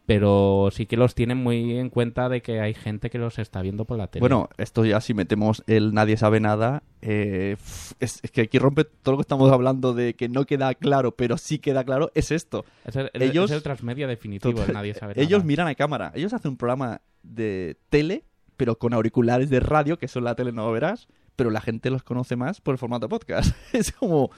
[0.06, 3.60] Pero sí que los tienen muy en cuenta de que hay gente que los está
[3.60, 4.20] viendo por la tele.
[4.20, 7.56] Bueno, esto ya si metemos el nadie sabe nada, eh,
[7.98, 11.16] es, es que aquí rompe todo lo que estamos hablando de que no queda claro,
[11.16, 12.64] pero sí queda claro, es esto.
[12.84, 15.44] es el, el- ellos- es el transmedia definitivo, el nadie sabe Ellos nada.
[15.48, 18.22] miran a cámara, ellos hacen un programa de tele,
[18.56, 21.60] pero con auriculares de radio, que eso en la tele no lo verás, pero la
[21.60, 23.54] gente los conoce más por el formato podcast.
[23.72, 24.30] es como...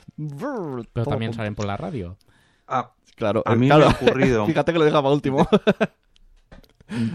[0.92, 2.16] Pero también salen por la radio.
[2.66, 3.86] Ah, Claro, A mí claro.
[3.86, 5.48] me ha ocurrido- Fíjate que lo dejaba último.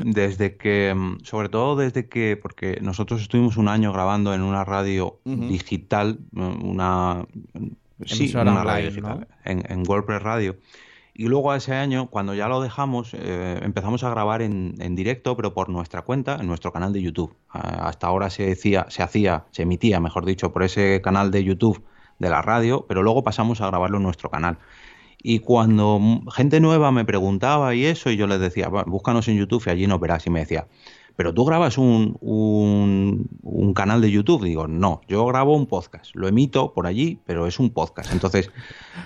[0.03, 0.93] Desde que,
[1.23, 7.25] sobre todo desde que, porque nosotros estuvimos un año grabando en una radio digital, una,
[8.05, 9.27] sí, una online, radio digital, ¿no?
[9.45, 10.57] en, en WordPress Radio.
[11.15, 15.35] Y luego ese año, cuando ya lo dejamos, eh, empezamos a grabar en, en directo,
[15.35, 17.35] pero por nuestra cuenta, en nuestro canal de YouTube.
[17.49, 21.43] Ah, hasta ahora se decía, se hacía, se emitía, mejor dicho, por ese canal de
[21.43, 21.83] YouTube
[22.17, 24.57] de la radio, pero luego pasamos a grabarlo en nuestro canal.
[25.25, 26.01] Y cuando
[26.35, 29.87] gente nueva me preguntaba y eso, y yo les decía, búscanos en YouTube y allí
[29.87, 30.27] nos verás.
[30.27, 30.67] Y me decía,
[31.15, 34.43] pero tú grabas un, un, canal de YouTube.
[34.43, 38.11] Digo, no, yo grabo un podcast, lo emito por allí, pero es un podcast.
[38.11, 38.51] Entonces,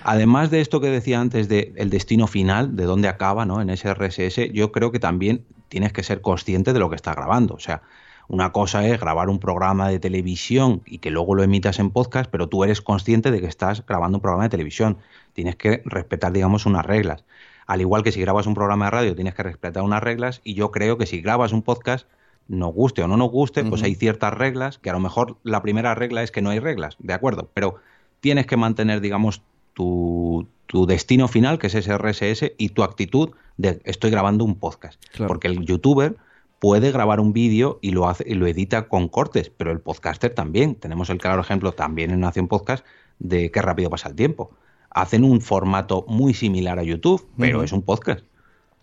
[0.04, 3.60] además de esto que decía antes de el destino final, de dónde acaba, ¿no?
[3.60, 7.16] En ese RSS, yo creo que también tienes que ser consciente de lo que estás
[7.16, 7.54] grabando.
[7.54, 7.82] O sea,
[8.28, 12.30] una cosa es grabar un programa de televisión y que luego lo emitas en podcast,
[12.30, 14.98] pero tú eres consciente de que estás grabando un programa de televisión.
[15.32, 17.24] Tienes que respetar, digamos, unas reglas.
[17.68, 20.40] Al igual que si grabas un programa de radio, tienes que respetar unas reglas.
[20.42, 22.08] Y yo creo que si grabas un podcast,
[22.48, 25.60] nos guste o no nos guste, pues hay ciertas reglas que a lo mejor la
[25.60, 27.76] primera regla es que no hay reglas, de acuerdo, pero
[28.20, 29.42] tienes que mantener, digamos,
[29.74, 30.48] tu,
[30.86, 34.98] destino final, que es ese RSS, y tu actitud de estoy grabando un podcast.
[35.26, 36.16] Porque el youtuber
[36.58, 40.34] puede grabar un vídeo y lo hace y lo edita con cortes, pero el podcaster
[40.34, 40.74] también.
[40.74, 42.84] Tenemos el claro ejemplo también en Nación Podcast
[43.18, 44.52] de qué rápido pasa el tiempo.
[44.90, 48.24] Hacen un formato muy similar a YouTube, pero es un podcast.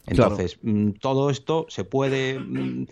[0.05, 2.85] Entonces, mm, todo esto se puede mm,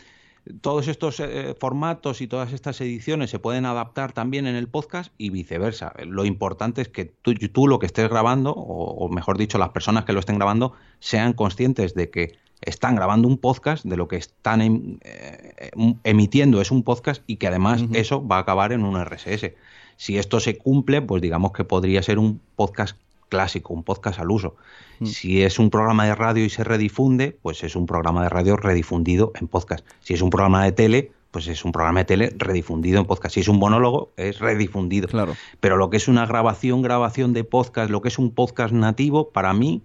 [0.62, 5.14] todos estos eh, formatos y todas estas ediciones se pueden adaptar también en el podcast
[5.18, 5.94] y viceversa.
[6.06, 10.06] Lo importante es que tú, tú lo que estés grabando, o, mejor dicho, las personas
[10.06, 14.18] que lo estén grabando, sean conscientes de que están grabando un podcast, de lo que
[14.18, 15.72] están em, eh,
[16.04, 19.52] emitiendo es un podcast y que además eso va a acabar en un RSS.
[19.98, 22.98] Si esto se cumple, pues digamos que podría ser un podcast
[23.30, 24.56] clásico, un podcast al uso.
[25.00, 25.06] Mm.
[25.06, 28.58] Si es un programa de radio y se redifunde, pues es un programa de radio
[28.58, 29.86] redifundido en podcast.
[30.02, 33.34] Si es un programa de tele, pues es un programa de tele redifundido en podcast.
[33.34, 35.08] Si es un monólogo, es redifundido.
[35.08, 35.36] Claro.
[35.60, 39.30] Pero lo que es una grabación, grabación de podcast, lo que es un podcast nativo,
[39.30, 39.82] para mí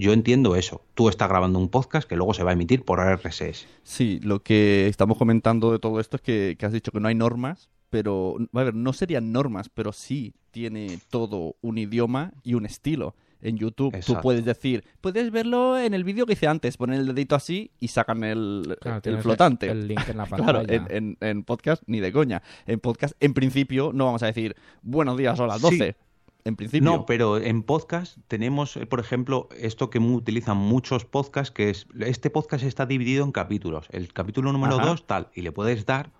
[0.00, 0.82] yo entiendo eso.
[0.94, 3.66] Tú estás grabando un podcast que luego se va a emitir por RSS.
[3.82, 7.14] Sí, lo que estamos comentando de todo esto es que, has dicho que no hay
[7.14, 12.66] normas, pero, a ver, no serían normas, pero sí tiene todo un idioma y un
[12.66, 13.14] estilo.
[13.42, 17.06] En YouTube tú puedes decir, puedes verlo en el vídeo que hice antes, poner el
[17.06, 18.76] dedito así y sacan el,
[19.22, 19.70] flotante.
[19.70, 20.64] El, link en la pantalla.
[20.66, 22.42] claro, en, podcast ni de coña.
[22.66, 25.96] En podcast, en principio, no vamos a decir, buenos días, son las 12
[26.44, 26.90] en principio.
[26.90, 31.86] No, pero en podcast tenemos, eh, por ejemplo, esto que utilizan muchos podcasts, que es,
[31.98, 33.86] este podcast está dividido en capítulos.
[33.90, 36.10] El capítulo número 2, tal, y le puedes dar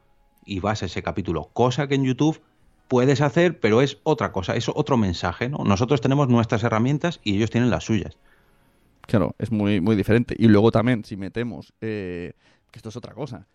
[0.45, 1.51] y vas a ese capítulo.
[1.53, 2.41] Cosa que en YouTube
[2.89, 5.59] puedes hacer, pero es otra cosa, es otro mensaje, ¿no?
[5.65, 8.19] Nosotros tenemos nuestras herramientas y ellos tienen las suyas.
[9.03, 10.35] Claro, es muy, muy diferente.
[10.39, 12.33] Y luego también, si metemos, eh,
[12.71, 13.47] que esto es otra cosa,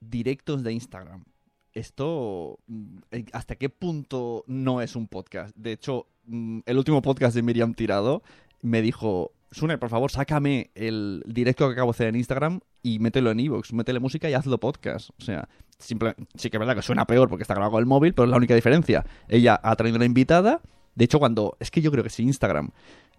[0.00, 1.24] directos de Instagram
[1.72, 2.98] esto, mm,
[3.32, 5.54] ¿hasta qué punto no es un podcast?
[5.56, 8.22] De hecho, mm, el último podcast de Miriam Tirado
[8.62, 12.98] me dijo, Sune, por favor, sácame el directo que acabo de hacer en Instagram y
[12.98, 15.10] mételo en Evox, métele música y hazlo podcast.
[15.18, 15.48] O sea,
[15.80, 18.36] sí que es verdad que suena peor porque está grabado el móvil, pero es la
[18.36, 19.04] única diferencia.
[19.28, 20.60] Ella ha traído una invitada.
[20.94, 21.56] De hecho, cuando.
[21.60, 22.70] Es que yo creo que si Instagram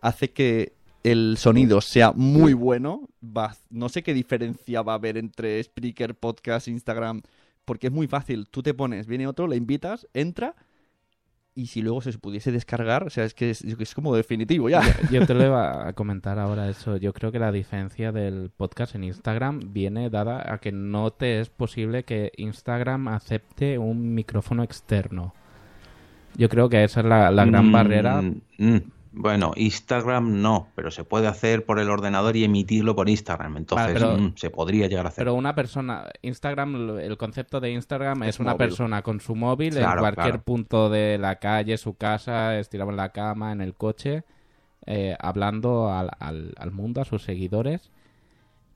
[0.02, 3.10] hace que el sonido sea muy bueno,
[3.70, 7.22] no sé qué diferencia va a haber entre Spreaker, podcast, Instagram
[7.66, 8.48] porque es muy fácil.
[8.50, 10.56] Tú te pones, viene otro, le invitas, entra
[11.54, 14.82] y si luego se pudiese descargar, o sea, es que es, es, como definitivo ya.
[15.12, 16.98] Yo te lo iba a comentar ahora eso.
[16.98, 21.42] Yo creo que la diferencia del podcast en Instagram viene dada a que no te
[21.42, 25.34] es posible que Instagram acepte un micrófono externo.
[26.36, 28.22] Yo creo que esa es la, gran mm, barrera.
[28.22, 28.82] Mm.
[29.14, 33.58] Bueno, Instagram no, pero se puede hacer por el ordenador y emitirlo por Instagram.
[33.58, 35.22] Entonces mm, se podría llegar a hacer.
[35.22, 39.84] Pero una persona, Instagram, el concepto de Instagram es, una persona con su móvil en
[39.98, 44.24] cualquier punto de la calle, su casa, estirado en la cama, en el coche,
[44.86, 47.92] eh, hablando al, al, mundo, a sus seguidores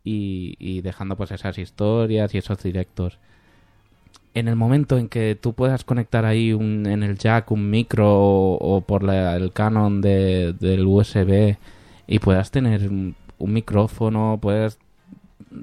[0.04, 3.20] y, y dejando pues esas historias y esos directos
[4.36, 8.06] en el momento en que tú puedas conectar ahí un, en el jack un micro
[8.10, 11.56] o, por el canon de, del USB
[12.06, 14.78] y puedas tener un, micrófono, puedas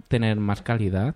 [0.09, 1.15] tener más calidad,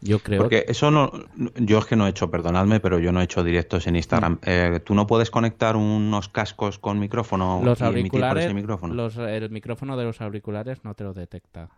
[0.00, 0.40] yo creo.
[0.40, 1.12] Porque eso no.
[1.56, 4.38] Yo es que no he hecho, perdonadme, pero yo no he hecho directos en Instagram.
[4.42, 8.94] Eh, ¿Tú no puedes conectar unos cascos con micrófono los auriculares, ese micrófono?
[8.94, 11.68] Los, el micrófono de los auriculares no te lo detecta.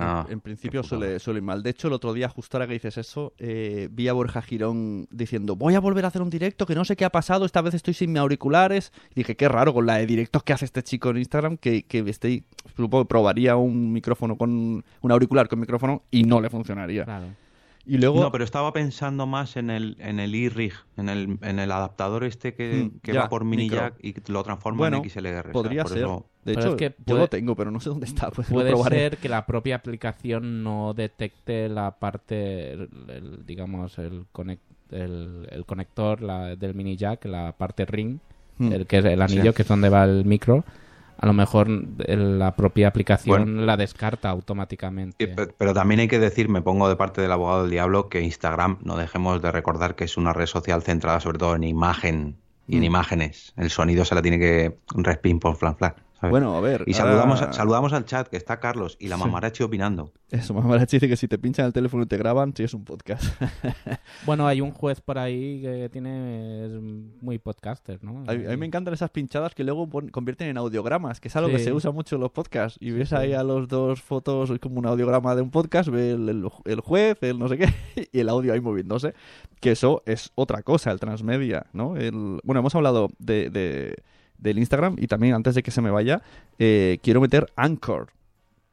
[0.00, 1.62] Ah, en principio suele, suele, ir mal.
[1.62, 5.06] De hecho, el otro día, justo ahora que dices eso, eh, vi a Borja Girón
[5.10, 7.60] diciendo, voy a volver a hacer un directo, que no sé qué ha pasado, esta
[7.60, 8.92] vez estoy sin mis auriculares.
[9.14, 12.00] dije, qué raro con la de directos que hace este chico en Instagram, que, que
[12.08, 12.44] esté,
[12.76, 17.04] supongo que probaría un micrófono con un auricular con micrófono y no le funcionaría.
[17.04, 17.26] Claro.
[17.86, 18.20] Y luego...
[18.20, 22.24] No, pero estaba pensando más en el en el rig en el, en el adaptador
[22.24, 25.52] este que, hmm, va por mini jack y lo transforma en XLR.
[25.52, 26.06] Podría ser.
[26.44, 28.30] De hecho, que yo lo tengo, pero no sé dónde está.
[28.34, 32.88] Pues puede ser que la propia aplicación no detecte la parte,
[33.46, 34.26] digamos, el,
[34.90, 38.18] el, conector la, del mini jack, la parte ring,
[38.60, 38.72] Hmm.
[38.72, 39.52] el que es el anillo, Sí.
[39.54, 40.64] que es donde va el micro,
[41.22, 43.62] a lo mejor la propia aplicación Bueno.
[43.66, 45.34] la descarta automáticamente.
[45.58, 48.78] Pero también hay que decir, me pongo de parte del abogado del diablo, que Instagram,
[48.82, 52.76] no dejemos de recordar que es una red social centrada sobre todo en imagen y
[52.76, 52.84] en Mm.
[52.84, 53.52] imágenes.
[53.56, 55.94] El sonido se la tiene que respin por flan flan.
[56.20, 56.30] ¿Sabes?
[56.30, 56.84] Bueno, a ver.
[56.86, 59.22] y saludamos, ahora- saludamos al chat, que está Carlos y la Sí.
[59.22, 60.12] mamarachi opinando.
[60.30, 62.84] Eso, Mamarachi dice que si te pinchan el teléfono y te graban, sí es un
[62.84, 63.24] podcast.
[64.26, 66.72] Bueno, hay un juez por ahí que tiene es
[67.22, 68.24] muy podcaster, ¿no?
[68.28, 71.36] A mí, a mí me encantan esas pinchadas que luego convierten en audiogramas, que es
[71.36, 71.64] algo que Sí.
[71.64, 72.78] se usa mucho en los podcasts.
[72.80, 73.14] Y ves sí.
[73.16, 76.48] ahí a los dos fotos, es como un audiograma de un podcast, ve el, el-
[76.64, 77.66] el juez, el no sé qué,
[78.12, 79.14] y el audio ahí moviéndose.
[79.60, 81.96] Que eso es otra cosa, el transmedia, ¿no?
[81.96, 83.96] El, bueno, hemos hablado de, de-
[84.40, 86.22] del Instagram y también antes de que se me vaya,
[86.58, 88.12] eh, quiero meter Anchor,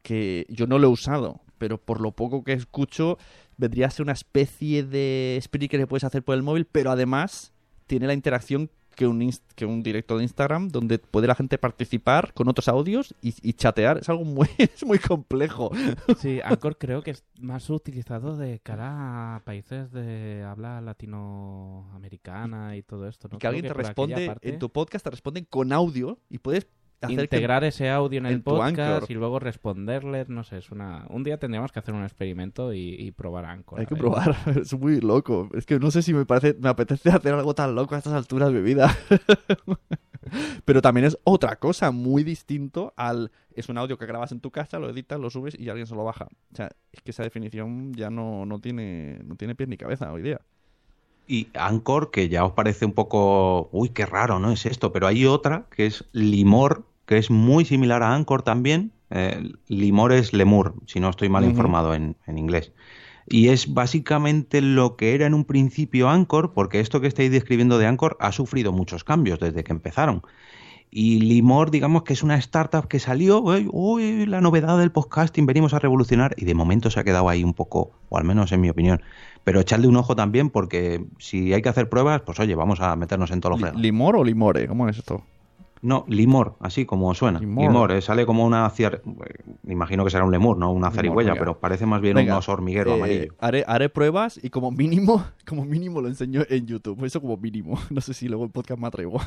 [0.02, 3.18] que yo no lo he usado, pero por lo poco que escucho,
[3.56, 7.52] vendría a ser una especie de speaker que puedes hacer por el móvil, pero además
[7.86, 12.34] tiene la interacción que un, que un directo de Instagram donde puede la gente participar
[12.34, 13.98] con otros audios y, y chatear.
[13.98, 15.70] Es algo muy, es muy complejo.
[16.18, 22.82] Sí, Anchor creo que es más utilizado de cara a países de habla latinoamericana y
[22.82, 23.28] todo esto.
[23.28, 23.36] ¿no?
[23.36, 26.66] Y que alguien te responde, parte, en tu podcast te responden con audio y puedes
[27.00, 30.70] hacer que- integrar ese audio en el en podcast y luego responderles, no sé, es
[30.70, 31.06] una...
[31.10, 33.80] Un día tendríamos que hacer un experimento y, y probar Anchor.
[33.80, 35.48] Hay que probar, es muy loco.
[35.54, 38.12] Es que no sé si me parece, me apetece hacer algo tan loco a estas
[38.14, 38.96] alturas de vida.
[40.64, 44.50] Pero también es otra cosa muy distinto al es un audio que grabas en tu
[44.50, 46.28] casa, lo editas, lo subes y alguien se lo baja.
[46.52, 50.12] O sea, es que esa definición ya no, no tiene no tiene pies ni cabeza
[50.12, 50.40] hoy día.
[51.26, 54.50] Y Anchor, que ya os parece un poco, uy, qué raro, ¿no?
[54.50, 58.92] Es esto, pero hay otra que es Limor, que es muy similar a Anchor también.
[59.08, 62.72] Eh, Limor es Lemur, si no estoy mal informado en, en inglés.
[63.26, 67.78] Y es básicamente lo que era en un principio Anchor, porque esto que estáis describiendo
[67.78, 70.20] de Anchor ha sufrido muchos cambios desde que empezaron.
[70.90, 75.46] Y Limor, digamos que es una startup que salió, uy, uy, la novedad del podcasting,
[75.46, 78.52] venimos a revolucionar, y de momento se ha quedado ahí un poco, o al menos
[78.52, 79.00] en mi opinión.
[79.44, 82.94] Pero echarle un ojo también, porque si hay que hacer pruebas, pues oye, vamos a
[82.96, 83.80] meternos en todos los fregados.
[83.80, 84.68] ¿Limor o Limore?
[84.68, 85.24] ¿Cómo es esto?
[85.82, 87.38] No, Limor, así como suena.
[87.38, 87.64] Limor.
[87.64, 89.02] Limor, eh, sale como una ciar...
[89.62, 92.38] Me imagino que será un lemur, no una zarigüeya, pero parece más bien Venga, un
[92.38, 93.34] oso hormiguero eh, amarillo.
[93.38, 97.04] Haré, haré pruebas y como mínimo, como mínimo lo enseño en YouTube.
[97.04, 97.78] Eso como mínimo.
[97.90, 99.20] No sé si luego el podcast me atrevo.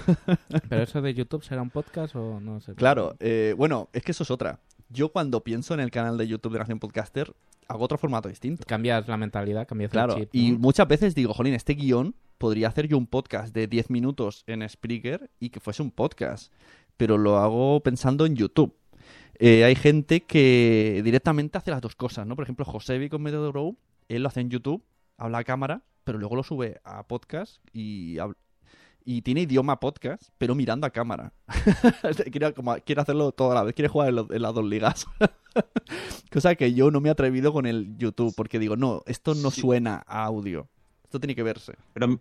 [0.69, 2.73] ¿Pero eso de YouTube será un podcast o no sé?
[2.75, 4.59] Claro, eh, bueno, es que eso es otra.
[4.91, 7.33] Yo cuando pienso en el canal de YouTube de Nación Podcaster,
[7.67, 8.63] hago otro formato distinto.
[8.67, 10.29] Cambias la mentalidad, cambias Claro, el chip.
[10.35, 14.43] y muchas veces digo, jolín, este guion podría hacer yo un podcast de 10 minutos
[14.47, 16.51] en Spreaker y que fuese un podcast,
[16.97, 18.75] pero lo hago pensando en YouTube.
[19.39, 22.35] Eh, hay gente que directamente hace las dos cosas, ¿no?
[22.35, 23.77] Por ejemplo, Josebi con Método Grow,
[24.09, 24.83] él lo hace en YouTube,
[25.17, 28.17] habla a cámara, pero luego lo sube a podcast y,
[29.05, 31.33] y tiene idioma podcast, pero mirando a cámara.
[32.31, 35.05] quiere, como- quiere hacerlo toda la vez, quiere jugar en, lo- en las dos ligas.
[36.31, 39.51] Cosa que yo no me he atrevido con el YouTube, porque digo, no, esto no
[39.51, 39.61] Sí.
[39.61, 40.67] suena a audio.
[41.03, 41.73] Esto tiene que verse.
[41.93, 42.19] Pero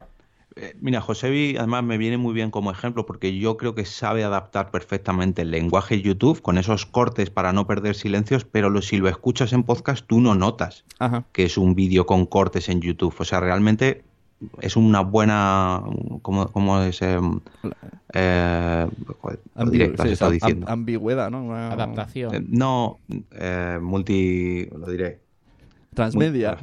[0.56, 4.24] eh, mira, Josebi además me viene muy bien como ejemplo porque yo creo que sabe
[4.24, 8.96] adaptar perfectamente el lenguaje YouTube con esos cortes para no perder silencios, pero lo- si
[8.96, 11.24] lo escuchas en podcast tú no notas Ajá.
[11.32, 13.14] que es un vídeo con cortes en YouTube.
[13.18, 14.02] O sea, realmente
[14.60, 15.82] es una buena...
[16.22, 17.00] ¿Cómo, cómo es?
[17.02, 17.18] Eh,
[18.14, 18.86] eh,
[19.54, 20.66] Ambigu- sí, diciendo.
[20.68, 21.44] ambigüedad, ¿no?
[21.44, 22.34] Una- Adaptación.
[22.34, 22.98] Eh, no,
[23.32, 24.66] eh, multi...
[24.66, 25.20] lo diré.
[25.94, 26.58] Transmedia.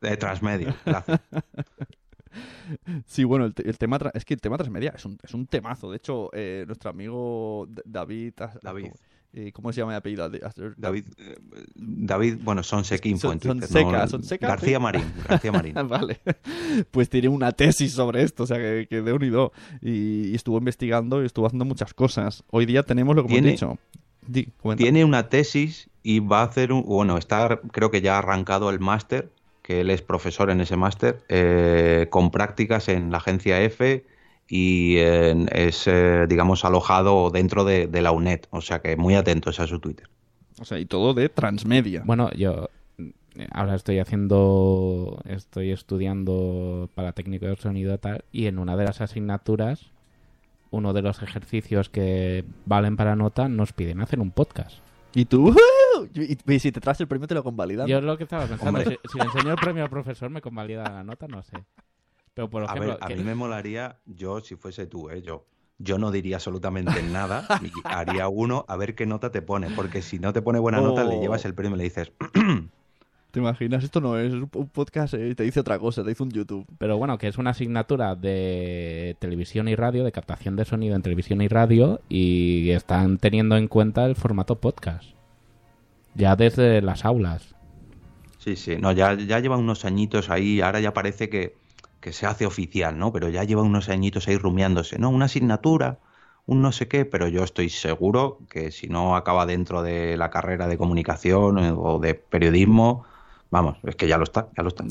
[0.00, 1.20] De transmedia, gracias.
[3.06, 5.90] Sí, bueno, el, el tema es que el tema transmedia es un, es un temazo.
[5.90, 8.92] De hecho, eh, nuestro amigo David, ah, David.
[9.34, 10.28] Eh, ¿cómo se llama el apellido?
[10.76, 11.36] David, eh,
[11.74, 14.78] David, bueno, son en Twitter, Sonseca, no, Sonseca, García.
[14.78, 15.74] Marín, García Marín.
[15.88, 16.20] vale.
[16.90, 19.52] Pues tiene una tesis sobre esto, o sea, que, que de unido.
[19.80, 22.44] Y, y estuvo investigando y estuvo haciendo muchas cosas.
[22.50, 23.78] Hoy día tenemos lo que hemos dicho.
[24.26, 24.52] Di.
[24.76, 28.70] Tiene una tesis y va a hacer un, bueno, está creo que ya ha arrancado
[28.70, 29.30] el máster,
[29.62, 34.04] que él es profesor en ese máster, eh, con prácticas en la agencia F
[34.54, 39.14] y en- es, eh, digamos, alojado dentro de, de la UNED, o sea que muy
[39.14, 40.10] atentos a su Twitter.
[40.60, 42.02] O sea, y todo de transmedia.
[42.04, 48.44] Bueno, yo eh, ahora estoy haciendo, estoy estudiando para técnico de sonido y tal, y
[48.44, 49.90] en una de las asignaturas,
[50.70, 54.76] uno de los ejercicios que valen para nota, nos piden hacer un podcast.
[55.14, 55.56] Y tú,
[56.14, 57.86] y, si te traes el premio te lo convalidan.
[57.86, 60.42] Yo es lo que estaba pensando, si, si le enseño el premio al profesor, ¿me
[60.42, 61.26] convalida la nota?
[61.26, 61.56] No sé.
[62.34, 65.22] Pero por A ver, a que- mí me molaría, yo si fuese tú, ¿eh?
[65.22, 65.44] yo,
[65.78, 70.00] yo no diría absolutamente nada, y haría uno a ver qué nota te pone, porque
[70.02, 71.20] si no te pone buena nota le Oh.
[71.20, 72.12] llevas el premio y le dices,
[73.32, 73.82] ¿Te imaginas?
[73.82, 76.66] Esto no es un un podcast, eh, te dice otra cosa, te dice un YouTube.
[76.76, 81.00] Pero bueno, que es una asignatura de televisión y radio, de captación de sonido en
[81.02, 85.04] televisión y radio, y están teniendo en cuenta el formato podcast.
[86.14, 87.54] Ya desde las aulas.
[88.36, 91.54] Sí, sí, no, ya, ya lleva unos añitos ahí, ahora ya parece que,
[92.02, 93.12] que se hace oficial, ¿no?
[93.12, 95.08] Pero ya lleva unos añitos ahí rumiándose, ¿no?
[95.08, 96.00] Una asignatura,
[96.44, 100.28] un no sé qué, pero yo estoy seguro que si no acaba dentro de la
[100.28, 103.04] carrera de comunicación eh, o de periodismo,
[103.50, 104.84] vamos, es que ya lo está, ya lo está.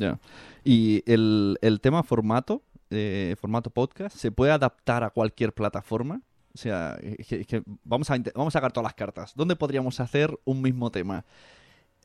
[0.63, 6.21] Y el, el tema formato, eh, formato podcast, ¿se puede adaptar a cualquier plataforma?
[6.53, 6.97] O sea,
[7.83, 9.33] vamos, a, vamos a sacar todas las cartas.
[9.35, 11.25] ¿Dónde podríamos hacer un mismo tema?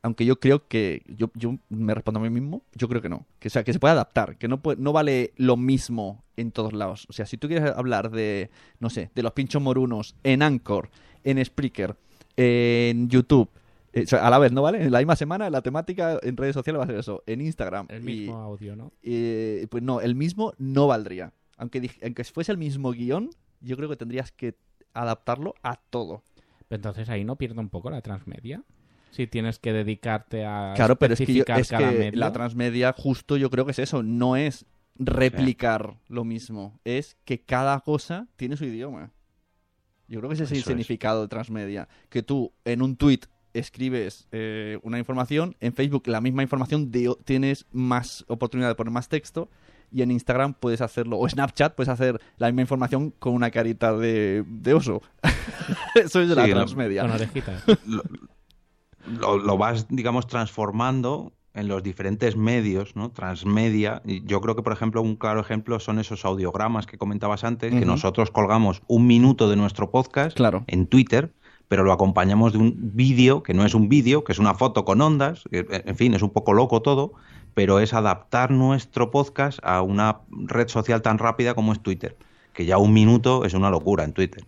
[0.06, 3.26] Aunque yo creo que, yo, yo me respondo a mí mismo, yo creo que no.
[3.40, 6.52] Que, o sea, que se puede adaptar, que no, puede- no vale lo mismo en
[6.52, 7.06] todos lados.
[7.10, 10.90] O sea, si tú quieres hablar de, no sé, de los pinchos morunos en Anchor,
[11.24, 11.96] en Spreaker,
[12.36, 13.50] en YouTube,
[13.92, 14.80] eh, o sea, a la vez, ¿no vale?
[14.84, 17.86] En la misma semana la temática en redes sociales va a ser eso, en Instagram.
[17.90, 18.92] El y- mismo audio, ¿no?
[19.02, 21.32] eh, pues no, el mismo no valdría.
[21.56, 23.30] Aunque, aunque fuese el mismo guion,
[23.60, 24.54] yo creo que tendrías que
[24.94, 26.22] adaptarlo a todo.
[26.70, 28.62] Entonces ahí no pierde un poco la transmedia.
[29.10, 32.18] Si tienes que dedicarte a Claro, pero es que, yo- es cada que medio.
[32.20, 34.66] la transmedia justo yo creo que es eso, no es
[34.98, 39.10] replicar lo mismo, es que cada cosa tiene su idioma.
[40.08, 40.72] Yo creo que ese es el Eso es.
[40.74, 43.20] significado de transmedia, que tú en un tweet
[43.54, 48.92] escribes eh, una información, en Facebook la misma información de- tienes más oportunidad de poner
[48.92, 49.50] más texto
[49.90, 53.96] y en Instagram puedes hacerlo, o Snapchat puedes hacer la misma información con una carita
[53.96, 55.00] de, de oso.
[55.94, 57.02] Eso es de la Sí, transmedia.
[57.02, 57.62] Con orejitas.
[57.86, 58.02] lo,
[59.20, 63.10] lo- lo vas, digamos, transformando en los diferentes medios, ¿no?
[63.10, 64.02] Transmedia.
[64.04, 67.72] Y yo creo que, por ejemplo, un claro ejemplo son esos audiogramas que comentabas antes,
[67.74, 70.64] que nosotros colgamos un minuto de nuestro podcast Claro.
[70.66, 71.32] en Twitter,
[71.68, 74.84] pero lo acompañamos de un vídeo, que no es un vídeo, que es una foto
[74.84, 77.12] con ondas, que, en fin, es un poco loco todo,
[77.54, 82.18] pero es adaptar nuestro podcast a una red social tan rápida como es Twitter,
[82.52, 84.44] que ya un minuto es una locura en Twitter.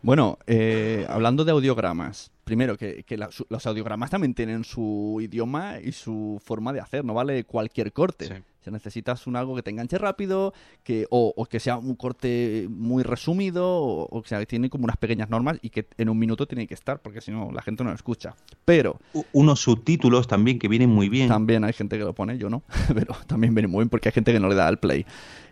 [0.00, 5.18] Bueno, eh, hablando de audiogramas, primero que, que la- su- los audiogramas también tienen su
[5.20, 8.26] idioma y su forma de hacer, no vale cualquier corte.
[8.28, 8.34] Sí.
[8.64, 12.66] Si necesitas un algo que te enganche rápido, que, o, o que sea un corte
[12.70, 16.18] muy resumido, o, o que sea, tiene como unas pequeñas normas y que en un
[16.18, 18.34] minuto tiene que estar, porque si no la gente no lo escucha.
[18.64, 21.28] Pero U- Unos subtítulos también que vienen muy bien.
[21.28, 22.62] también hay gente que lo pone, yo no,
[22.94, 25.04] pero también viene muy bien porque hay gente que no le da al play.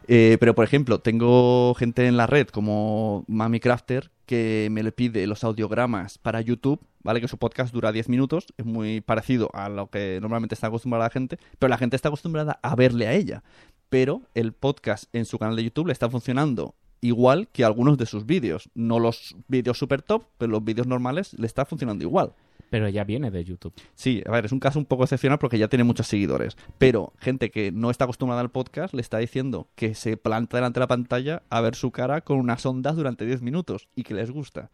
[0.06, 4.92] Eh, pero, por ejemplo, tengo gente en la red como Mami Crafter que me le
[4.92, 7.20] pide los audiogramas para YouTube, ¿vale?
[7.20, 11.04] Que su podcast dura 10 minutos, es muy parecido a lo que normalmente está acostumbrada
[11.04, 13.42] la gente, pero la gente está acostumbrada a verle a ella.
[13.88, 18.06] Pero el podcast en su canal de YouTube le está funcionando igual que algunos de
[18.06, 18.70] sus vídeos.
[18.74, 22.34] No los vídeos super top, pero los vídeos normales le está funcionando igual.
[22.74, 23.72] Pero ya viene de YouTube.
[23.94, 26.56] Sí, a ver, es un caso un poco excepcional porque ya tiene muchos seguidores.
[26.76, 30.78] Pero gente que no está acostumbrada al podcast le está diciendo que se planta delante
[30.78, 34.14] de la pantalla a ver su cara con unas ondas durante 10 minutos y que
[34.14, 34.70] les gusta.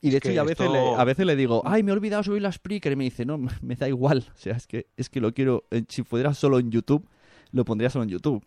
[0.00, 1.94] Y de Es hecho, a veces, esto- le, a veces le digo, ay, me he
[1.94, 2.90] olvidado subir la Spreaker.
[2.92, 4.26] Y me dice, no, me da igual.
[4.34, 5.62] O sea, es que, es que lo quiero.
[5.70, 7.06] eh, Si fuera solo en YouTube,
[7.52, 8.44] lo pondría solo en YouTube.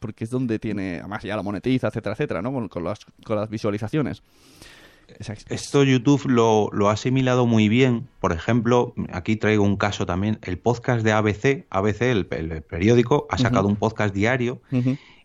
[0.00, 2.52] Porque es donde tiene, además ya la monetiza, etcétera, etcétera, ¿no?
[2.52, 4.24] Con, con las, con las visualizaciones.
[5.18, 8.08] Es- es- Esto YouTube lo, lo ha asimilado muy bien.
[8.20, 10.38] Por ejemplo, aquí traigo un caso también.
[10.42, 14.60] El podcast de ABC, ABC, el, el periódico, ha sacado un podcast diario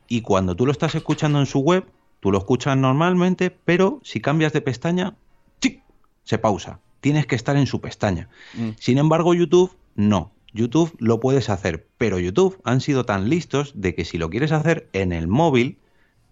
[0.07, 1.85] y cuando tú lo estás escuchando en su web,
[2.19, 5.15] tú lo escuchas normalmente, pero si cambias de pestaña,
[5.61, 5.81] ¡chic!
[6.23, 6.79] se pausa.
[7.01, 8.29] Tienes que estar en su pestaña.
[8.53, 8.69] Mm.
[8.79, 10.31] Sin embargo, YouTube no.
[10.53, 14.51] YouTube lo puedes hacer, pero YouTube han sido tan listos de que si lo quieres
[14.51, 15.79] hacer en el móvil,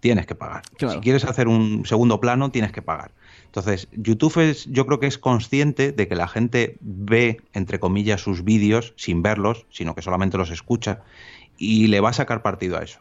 [0.00, 0.62] tienes que pagar.
[0.78, 0.94] Claro.
[0.94, 3.10] Si quieres hacer un segundo plano, tienes que pagar.
[3.52, 8.22] Entonces, YouTube es, yo creo que es consciente de que la gente ve, entre comillas,
[8.22, 11.02] sus vídeos sin verlos, sino que solamente los escucha,
[11.58, 13.00] y le va a sacar partido a eso.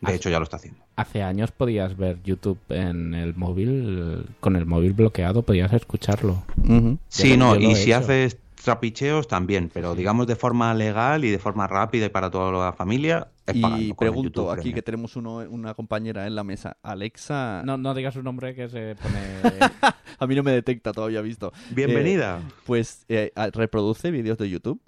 [0.00, 0.80] De hecho, ya lo está haciendo.
[0.96, 6.42] Hace años podías ver YouTube en el móvil, con el móvil bloqueado, podías escucharlo.
[7.06, 8.00] Sí, no, y he si hecho.
[8.00, 12.50] haces trapicheos también, pero digamos de forma legal y de forma rápida y para toda
[12.50, 16.76] la familia, es Y pregunto YouTube aquí que tenemos uno, una compañera en la mesa,
[16.82, 17.62] Alexa.
[17.64, 19.18] No, no digas su nombre que se pone...
[20.18, 21.52] A mí no me detecta todavía visto.
[21.74, 22.38] Bienvenida.
[22.38, 24.80] Eh, pues eh, reproduce vídeos de YouTube.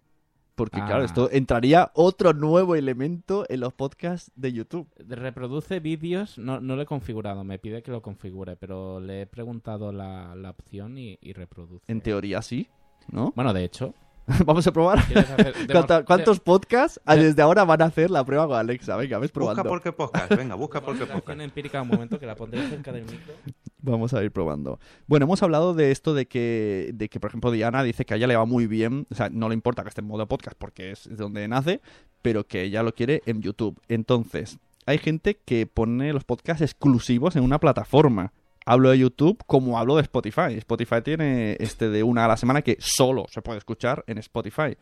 [0.54, 0.86] Porque Ah.
[0.86, 4.88] claro, esto entraría otro nuevo elemento en los podcasts de YouTube.
[4.98, 9.26] Reproduce vídeos, no, no lo he configurado, me pide que lo configure, pero le he
[9.26, 11.82] preguntado la, la opción y, y reproduce.
[11.88, 12.68] En teoría sí,
[13.10, 13.32] ¿no?
[13.34, 13.94] Bueno, de hecho,
[14.46, 15.04] Vamos a probar.
[15.04, 18.56] ¿quieres hacer- ¿Cuánta- demo- ¿Cuántos podcasts de- desde ahora van a hacer la prueba con
[18.56, 18.96] Alexa?
[18.96, 19.64] Venga, ves busca probando.
[19.64, 21.40] por qué podcast, venga, busca por qué Demostración podcast.
[21.40, 23.34] empírica un momento que la pondré cerca del micro.
[23.82, 24.78] Vamos a ir probando.
[25.06, 28.16] Bueno, hemos hablado de esto de que, de que, por ejemplo, Diana dice que a
[28.16, 30.56] ella le va muy bien, o sea, no le importa que esté en modo podcast
[30.58, 31.82] porque es de donde nace,
[32.22, 33.78] pero que ella lo quiere en YouTube.
[33.88, 38.32] Entonces, hay gente que pone los podcasts exclusivos en una plataforma.
[38.66, 40.54] Hablo de YouTube como hablo de Spotify.
[40.56, 44.76] Spotify tiene este de una a la semana que solo se puede escuchar en Spotify.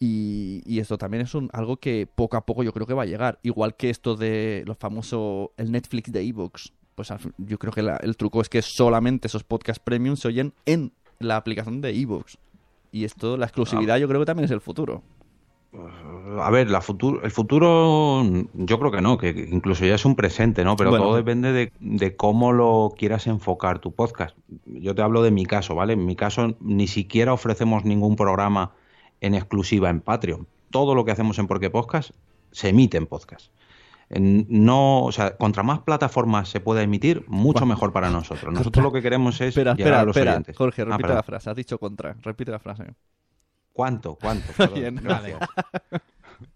[0.00, 3.02] Y, y esto también es un, algo que poco a poco yo creo que va
[3.02, 3.38] a llegar.
[3.42, 6.72] Igual que esto de los famosos, el Netflix de ebooks.
[6.94, 10.52] Pues yo creo que la- el truco es que solamente esos podcasts premium se oyen
[10.66, 12.38] en la aplicación de ebooks.
[12.92, 15.02] Y esto, la exclusividad, yo creo que también es el futuro.
[16.40, 18.22] A ver, la futuro, el futuro
[18.54, 20.76] yo creo que no, que incluso ya es un presente, ¿no?
[20.76, 21.04] Pero Bueno.
[21.06, 24.36] todo depende de, de cómo lo quieras enfocar tu podcast.
[24.64, 25.92] Yo te hablo de mi caso, ¿vale?
[25.92, 28.72] En mi caso ni siquiera ofrecemos ningún programa
[29.20, 30.46] en exclusiva en Patreon.
[30.70, 32.10] Todo lo que hacemos en Porque Podcast
[32.50, 33.50] se emite en podcast.
[34.10, 37.74] No, o sea, contra más plataformas se pueda emitir, mucho Bueno.
[37.74, 38.54] mejor para nosotros.
[38.54, 40.32] Nosotros lo que queremos es Espera, llegar espera, a los espera.
[40.32, 40.56] oyentes.
[40.56, 41.50] Jorge, Ah, repite la frase.
[41.50, 42.16] Has dicho contra.
[42.22, 42.84] Repite la frase.
[43.78, 44.16] ¿Cuánto?
[44.16, 44.44] ¿Cuánto?
[44.74, 45.38] Bien, gracias.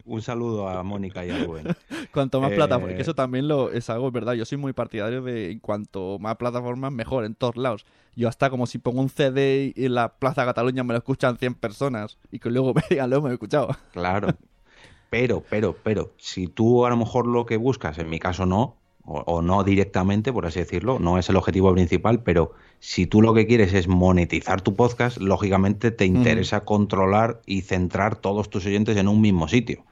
[0.04, 1.68] Un saludo a Mónica y a Rubén.
[2.12, 4.32] Cuanto más Eh, plataformas, que eso también lo es algo es verdad.
[4.32, 7.86] Yo soy muy partidario de cuanto más plataformas mejor en todos lados.
[8.16, 11.38] Yo hasta como si pongo un CD y en la Plaza Cataluña me lo escuchan
[11.38, 13.68] 100 personas y que luego me digan, lo hemos escuchado.
[13.92, 14.34] Claro.
[15.08, 18.78] Pero, pero, pero, si tú a lo mejor lo que buscas, en mi caso no,
[19.04, 22.50] o, o no directamente, por así decirlo, no es el objetivo principal, pero
[22.84, 28.16] si tú lo que quieres es monetizar tu podcast, lógicamente te interesa controlar y centrar
[28.16, 29.84] todos tus oyentes en un mismo sitio.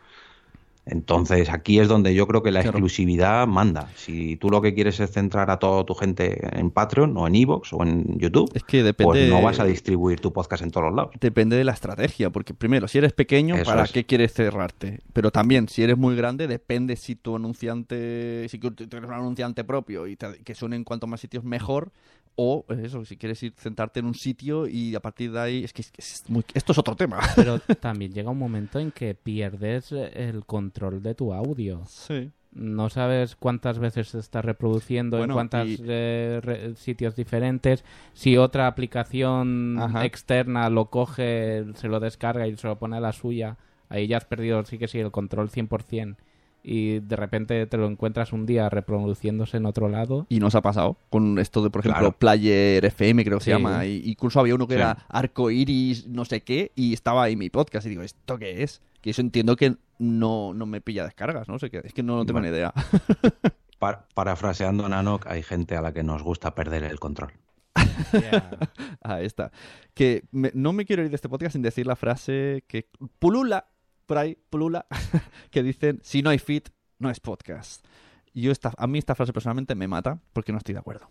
[0.87, 2.79] Entonces aquí es donde yo creo que la Claro.
[2.79, 3.89] exclusividad manda.
[3.95, 7.35] Si tú lo que quieres es centrar a toda tu gente en Patreon o en
[7.37, 9.05] Evox o en YouTube, Es que depende.
[9.13, 11.13] pues no vas a distribuir tu podcast en todos los lados.
[11.21, 13.93] Depende de la estrategia, porque primero, si eres pequeño, Eso ¿para es.
[13.93, 15.01] qué quieres cerrarte?
[15.13, 19.63] Pero también, si eres muy grande, depende si tu anunciante, si tú eres un anunciante
[19.63, 21.93] propio y te- que suene en cuanto más sitios mejor,
[22.37, 25.65] o pues eso, si quieres ir centrarte en un sitio y a partir de ahí,
[25.65, 27.19] es que es- es muy- esto es otro tema.
[27.37, 31.83] Pero también llega un momento en que pierdes eh, el control de tu audio.
[31.87, 32.31] Sí.
[32.53, 37.85] No sabes cuántas veces se está reproduciendo Bueno, en cuántos y- sitios diferentes.
[38.13, 40.05] Si otra aplicación Ajá.
[40.05, 43.57] externa lo coge, se lo descarga y se lo pone a la suya,
[43.89, 46.17] ahí ya has perdido, sí que sí, el control 100%.
[46.63, 50.27] Y de repente te lo encuentras un día reproduciéndose en otro lado.
[50.29, 52.19] Y nos ha pasado con esto de, por ejemplo, Claro.
[52.19, 53.87] Player FM, creo que se llama.
[53.87, 54.81] Y incluso había uno que Sí.
[54.81, 57.87] era Arco Iris, no sé qué, y estaba ahí mi podcast.
[57.87, 58.83] Y digo, ¿esto qué es?
[59.01, 61.59] Que eso entiendo que no, no me pilla descargas, ¿no?
[61.59, 61.81] sé qué.
[61.85, 62.49] Es que no, tengo Bueno.
[62.53, 62.73] ni idea.
[63.79, 67.33] Pa- parafraseando a Nanok, hay gente a la que nos gusta perder el control.
[69.03, 69.51] Ahí está.
[69.95, 72.89] Que me- no me quiero ir de este podcast sin decir la frase que
[73.19, 73.67] pulula,
[74.11, 74.87] por ahí, pulula,
[75.53, 77.87] que dicen, si no hay fit, no es podcast.
[78.35, 81.09] Y yo esta, a mí esta frase personalmente me mata porque no estoy de acuerdo.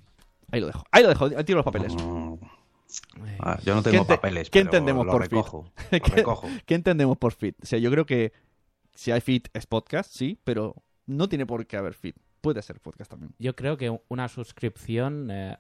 [0.52, 0.84] Ahí lo dejo.
[0.92, 1.26] Ahí lo dejo.
[1.38, 1.96] Ahí tiro los papeles.
[1.96, 2.34] Mm,
[3.26, 5.32] Eh, ah, yo no ¿Qué tengo ente- papeles, qué pero entendemos lo por fit?
[5.92, 6.48] Lo ¿Qué- recojo.
[6.66, 7.56] ¿Qué entendemos por fit?
[7.64, 8.34] O sea, yo creo que
[8.94, 10.76] si hay fit es podcast, sí, pero
[11.06, 12.18] no tiene por qué haber fit.
[12.42, 13.34] Puede ser podcast también.
[13.40, 15.56] Yo creo que una suscripción eh,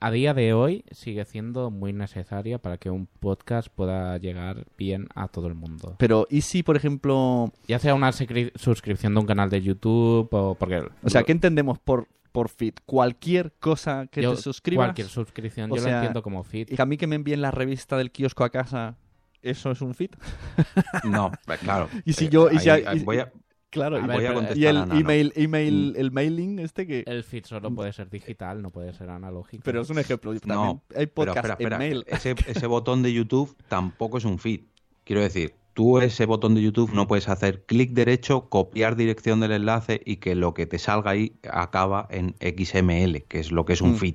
[0.00, 5.08] a día de hoy sigue siendo muy necesaria para que un podcast pueda llegar bien
[5.14, 5.96] a todo el mundo.
[5.98, 7.52] Pero, ¿y si, por ejemplo...
[7.66, 10.82] Ya sea una suscripción de un canal de YouTube o porque...
[11.02, 12.78] O sea, ¿qué entendemos por, por fit?
[12.86, 14.86] Cualquier cosa que yo- te suscribas...
[14.86, 16.70] Cualquier suscripción O yo sea, lo entiendo como fit.
[16.72, 18.96] Y que a mí que me envíen la revista del kiosco a casa,
[19.42, 20.14] ¿eso es un fit?
[21.04, 21.88] No, claro.
[22.04, 23.32] Y si Eh, yo- y si ahí- hay- ahí voy a,
[23.70, 26.00] Claro, A y, ver, voy a pero- contestar y el a email, email, Mm.
[26.00, 27.04] el mailing este que...
[27.06, 29.62] El feed solo puede ser digital, no puede ser analógico.
[29.64, 30.30] Pero es un ejemplo.
[30.38, 31.76] También No, hay Pero podcast espera, espera.
[31.76, 32.04] en mail.
[32.06, 34.60] Ese, ese botón de YouTube tampoco es un feed.
[35.04, 39.52] Quiero decir, tú ese botón de YouTube no puedes hacer clic derecho, copiar dirección del
[39.52, 43.74] enlace y que lo que te salga ahí acaba en XML, que es lo que
[43.74, 43.96] es un Mm.
[43.96, 44.14] feed.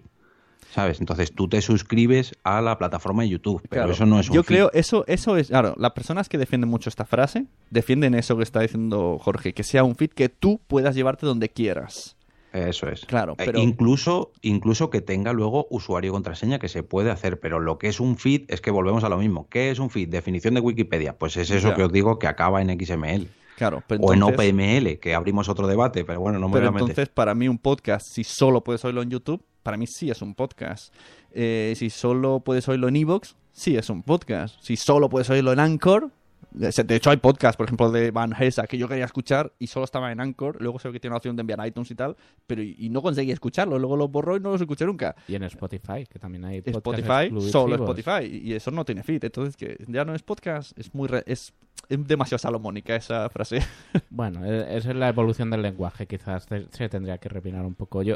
[0.73, 0.99] ¿Sabes?
[0.99, 3.91] Entonces tú te suscribes a la plataforma de YouTube, pero Claro.
[3.91, 6.89] eso no es un Yo creo, eso, eso es, claro, las personas que defienden mucho
[6.89, 10.95] esta frase, defienden eso que está diciendo Jorge, que sea un feed que tú puedas
[10.95, 12.15] llevarte donde quieras.
[12.53, 13.05] Eso es.
[13.05, 13.59] Claro, Eh, pero...
[13.59, 17.87] incluso, incluso que tenga luego usuario y contraseña que se puede hacer, pero lo que
[17.87, 19.47] es un feed es que volvemos a lo mismo.
[19.49, 20.09] ¿Qué es un feed?
[20.09, 21.17] Definición de Wikipedia.
[21.17, 23.27] Pues es eso que os digo que acaba en XML.
[23.57, 26.69] Claro, pero o en OPML, que abrimos otro debate, pero bueno, no me Pero voy
[26.69, 26.89] a meter.
[26.89, 30.21] entonces, para mí, un podcast, si solo puedes oírlo en YouTube, para mí sí es
[30.21, 30.93] un podcast.
[31.31, 34.55] Eh, si solo puedes oírlo en Evox, sí es un podcast.
[34.61, 36.11] Si solo puedes oírlo en Anchor,
[36.53, 39.85] de hecho hay podcast, por ejemplo, de Van Hesa que yo quería escuchar y solo
[39.85, 40.61] estaba en Anchor.
[40.61, 42.15] Luego sé que tiene la opción de enviar a iTunes y tal,
[42.47, 43.79] pero y, y no conseguí escucharlo.
[43.79, 45.15] Luego lo borró y no los escuché nunca.
[45.27, 47.51] Y en Spotify, que también hay podcasts Spotify, exclusivos.
[47.51, 48.25] solo Spotify.
[48.43, 49.23] Y eso no tiene feed.
[49.23, 51.53] Entonces, que ya no es podcast, es muy re- es,
[51.89, 53.59] es demasiado salomónica esa frase.
[54.09, 58.03] Bueno, e- esa es la evolución del lenguaje, quizás se tendría que refinar un poco.
[58.03, 58.15] Yo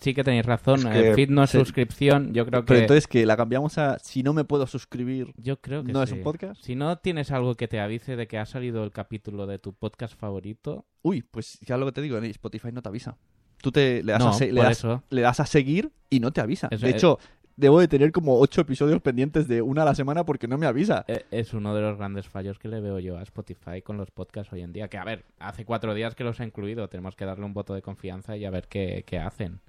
[0.00, 0.80] sí que tenéis razón.
[0.88, 1.58] Es el feed no es sí.
[1.58, 2.32] suscripción.
[2.32, 2.66] Yo creo que.
[2.68, 5.32] Pero entonces que la cambiamos a si no me puedo suscribir.
[5.36, 6.62] Yo creo que ¿No es un podcast?
[6.64, 9.72] Si no tienes algo que te avise de que ha salido el capítulo de tu
[9.74, 13.16] podcast favorito, Uy, pues ya lo que te digo, en Spotify no te avisa.
[13.62, 15.02] Tú te le das, No, a, se- le das- eso.
[15.10, 16.68] le das a seguir y no te avisa.
[16.70, 17.18] Eso de es- hecho,
[17.56, 20.66] debo de tener como ocho episodios pendientes de una a la semana porque no me
[20.66, 21.04] avisa.
[21.08, 24.10] eh, es uno de los grandes fallos que le veo yo a Spotify con los
[24.10, 24.88] podcasts hoy en día.
[24.88, 26.88] Que a ver, hace cuatro días que los ha incluido.
[26.88, 29.60] Tenemos que darle un voto de confianza y a ver qué, qué hacen.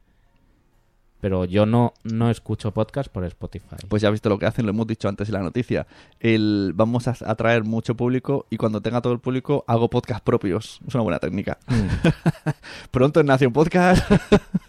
[1.21, 3.75] Pero yo no, no escucho podcast por Spotify.
[3.87, 5.85] Pues ya has visto lo que hacen, lo hemos dicho antes en la noticia.
[6.19, 10.79] El, vamos a atraer mucho público y cuando tenga todo el público hago podcast propios.
[10.87, 11.59] Es una buena técnica.
[12.91, 14.03] Pronto en Nación Podcast.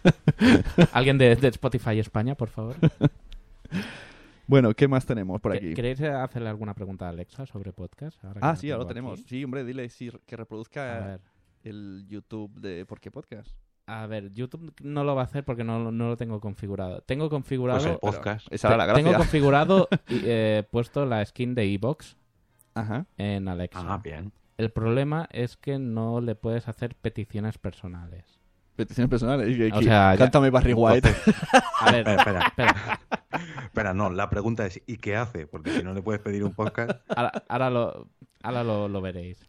[0.92, 2.76] ¿Alguien de, de Spotify España, por favor?
[4.46, 5.72] bueno, ¿qué más tenemos por aquí?
[5.74, 8.22] ¿Queréis hacerle alguna pregunta a Alexa sobre podcast?
[8.24, 9.20] Ahora Ah, sí, ahora lo tenemos.
[9.20, 9.28] aquí.
[9.28, 11.18] Sí, hombre, dile sí, que reproduzca
[11.64, 13.50] el YouTube de ¿Por qué Podcast?
[13.86, 17.00] A ver, YouTube no lo va a hacer porque no, no lo tengo configurado.
[17.02, 17.78] Tengo configurado.
[17.80, 18.46] Pues el Pero podcast.
[18.50, 19.04] Esa era la gracia.
[19.04, 22.16] Tengo configurado y eh, puesto la skin de Evox
[23.18, 23.84] en Alexa.
[23.86, 24.32] Ah, bien.
[24.56, 28.38] El problema es que no le puedes hacer peticiones personales.
[28.76, 29.72] Peticiones personales.
[29.74, 31.08] O sea, ya- cántame Barry White.
[31.80, 32.46] A ver, Espera, espera.
[32.46, 33.00] espera.
[33.64, 35.46] Espera, no, la pregunta es ¿y qué hace?
[35.46, 36.92] Porque si no le puedes pedir un podcast...
[37.08, 38.08] Ahora, ahora lo,
[38.42, 39.44] ahora lo, lo veréis.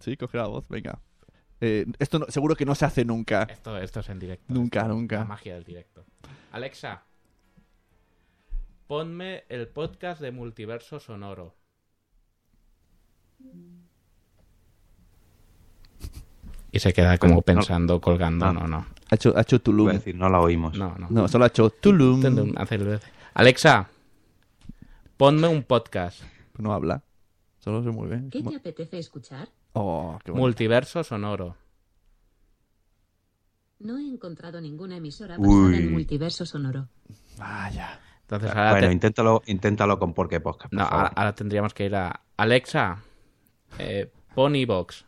[0.00, 0.98] sí, coge la voz, venga.
[1.60, 3.42] Eh, esto no- seguro que no se hace nunca.
[3.44, 4.52] Esto, esto es en directo.
[4.52, 5.18] Nunca, Esto nunca.
[5.18, 6.04] La magia del directo.
[6.52, 7.02] Alexa,
[8.86, 11.54] ponme el podcast de Multiverso Sonoro.
[16.70, 17.40] Y se queda como No.
[17.42, 18.52] pensando, colgando.
[18.52, 18.60] No.
[18.60, 18.86] No, no.
[19.10, 19.88] Ha hecho, ha hecho Tulum.
[19.88, 20.76] a decir, no la oímos.
[20.76, 21.06] No, no.
[21.08, 22.20] No, solo ha hecho Tulum.
[22.58, 23.00] Hacer-
[23.32, 23.88] Alexa,
[25.16, 26.22] ponme un podcast.
[26.58, 27.02] No habla.
[27.58, 28.22] Solo se mueve.
[28.30, 29.48] ¿Qué te apetece escuchar?
[29.72, 30.44] Oh, qué bueno.
[30.46, 31.56] Multiverso Sonoro.
[33.80, 35.46] No he encontrado ninguna emisora Uy.
[35.70, 36.88] basada en multiverso sonoro.
[37.38, 38.00] Vaya.
[38.22, 40.70] Entonces ahora, Bueno, te- inténtalo, inténtalo con por qué podcast.
[40.72, 41.10] por no, favor.
[41.14, 43.02] ahora, tendríamos que ir a Alexa,
[43.78, 45.04] eh, pon iVoox.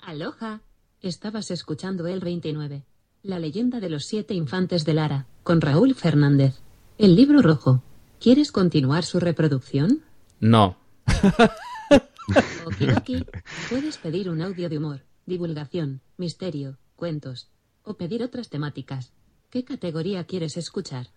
[0.00, 0.60] Aloha.
[1.00, 2.84] Estabas escuchando el 29.
[3.22, 6.60] La leyenda de los siete infantes de Lara, con Raúl Fernández.
[6.98, 7.82] El libro rojo.
[8.20, 10.02] ¿Quieres continuar su reproducción?
[10.40, 10.76] No.
[12.66, 13.24] Okidoki.
[13.68, 17.50] Puedes pedir un audio de humor, divulgación, misterio, cuentos.
[17.82, 19.12] O pedir otras temáticas.
[19.50, 21.08] ¿Qué categoría quieres escuchar?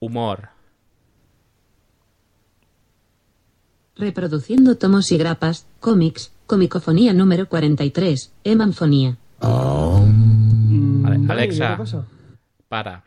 [0.00, 0.50] Humor.
[3.96, 9.16] Reproduciendo tomos y grapas, cómics, comicofonía número 43, Emanfonía.
[9.40, 11.78] Vale, Alexa,
[12.68, 13.04] para.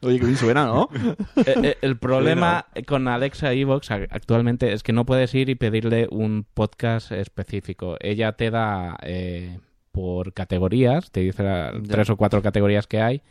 [0.00, 0.88] Oye, que bien suena, ¿no?
[1.36, 6.08] Eh, eh, el problema con Alexa Evox actualmente es que no puedes ir y pedirle
[6.10, 7.96] un podcast específico.
[8.00, 9.58] Ella te da eh,
[9.92, 11.44] por categorías, te dice
[11.88, 13.22] tres o cuatro categorías que hay,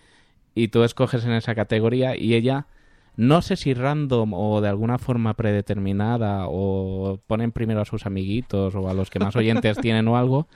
[0.55, 2.65] y tú escoges en esa categoría y ella,
[3.15, 8.74] no sé si random o de alguna forma predeterminada o ponen primero a sus amiguitos
[8.76, 10.47] o a los que más oyentes tienen o algo,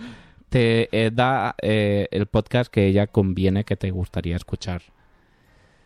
[0.50, 4.82] te eh, da eh, el podcast que ella conviene que te gustaría escuchar.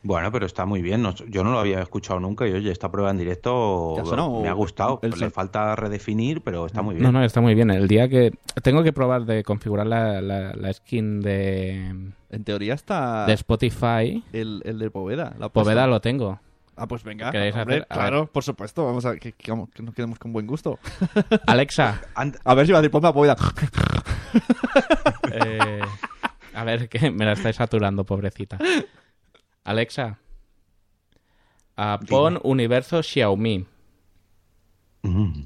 [0.07, 1.01] Bueno, pero está muy bien.
[1.01, 4.05] no- yo no lo había escuchado nunca y oye, esta prueba en directo ¿Te ha
[4.05, 4.99] sonado me ha gustado.
[5.01, 7.03] el Le falta redefinir, pero está muy bien.
[7.03, 7.71] No, no, está muy bien.
[7.71, 8.31] El día que
[8.61, 11.87] tengo que probar de configurar la, la- la skin de,
[12.29, 15.33] En teoría está de Spotify, el, el de Poveda.
[15.39, 16.39] La Poveda lo tengo.
[16.77, 17.31] Ah, pues venga.
[17.31, 17.87] ¿Queréis hombre, hacer?
[17.87, 18.85] Claro, por supuesto.
[18.85, 20.77] Vamos a que, que, vamos- que nos quedemos con buen gusto.
[21.47, 22.01] Alexa,
[22.43, 23.35] A ver si va a decir ponme a Poveda.
[25.31, 25.81] eh,
[26.53, 28.57] a ver que me la estáis saturando, pobrecita.
[29.65, 30.19] Alexa,
[31.75, 33.65] ah, pon universo Xiaomi.
[35.03, 35.41] Mm.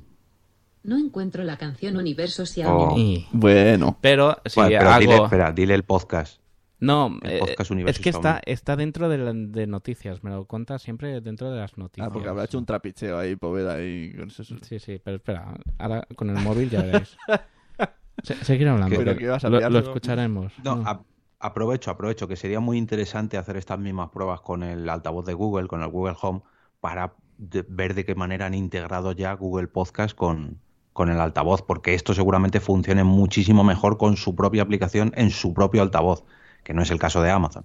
[0.83, 3.25] No encuentro la canción Universo Xiaomi.
[3.27, 3.37] Oh.
[3.37, 3.97] Bueno.
[4.01, 4.99] Pero si Bueno, pero hago...
[5.01, 6.39] dile, espera, dile el podcast.
[6.81, 10.23] No, El eh, podcast es que está, está dentro de, la- de noticias.
[10.23, 12.07] Me lo cuenta siempre dentro de las noticias.
[12.07, 14.43] Ah, porque habrá hecho un trapicheo ahí, Poveda, con eso.
[14.61, 17.17] Sí, sí, pero espera, ahora con el móvil ya veréis.
[18.23, 19.71] Se- seguir hablando, ¿Pero que qué vas a lo, enviar?
[19.73, 20.53] lo escucharemos.
[20.63, 20.89] No, No.
[20.89, 21.03] a-
[21.39, 25.67] aprovecho, aprovecho, que sería muy interesante hacer estas mismas pruebas con el altavoz de Google,
[25.67, 26.41] con el Google Home,
[26.79, 30.59] para ver de qué manera han integrado ya Google Podcast con,
[30.93, 35.53] con el altavoz, porque esto seguramente funcione muchísimo mejor con su propia aplicación en su
[35.53, 36.23] propio altavoz,
[36.63, 37.63] que no es el caso de Amazon.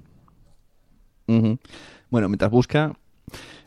[2.11, 2.97] Bueno, mientras busca,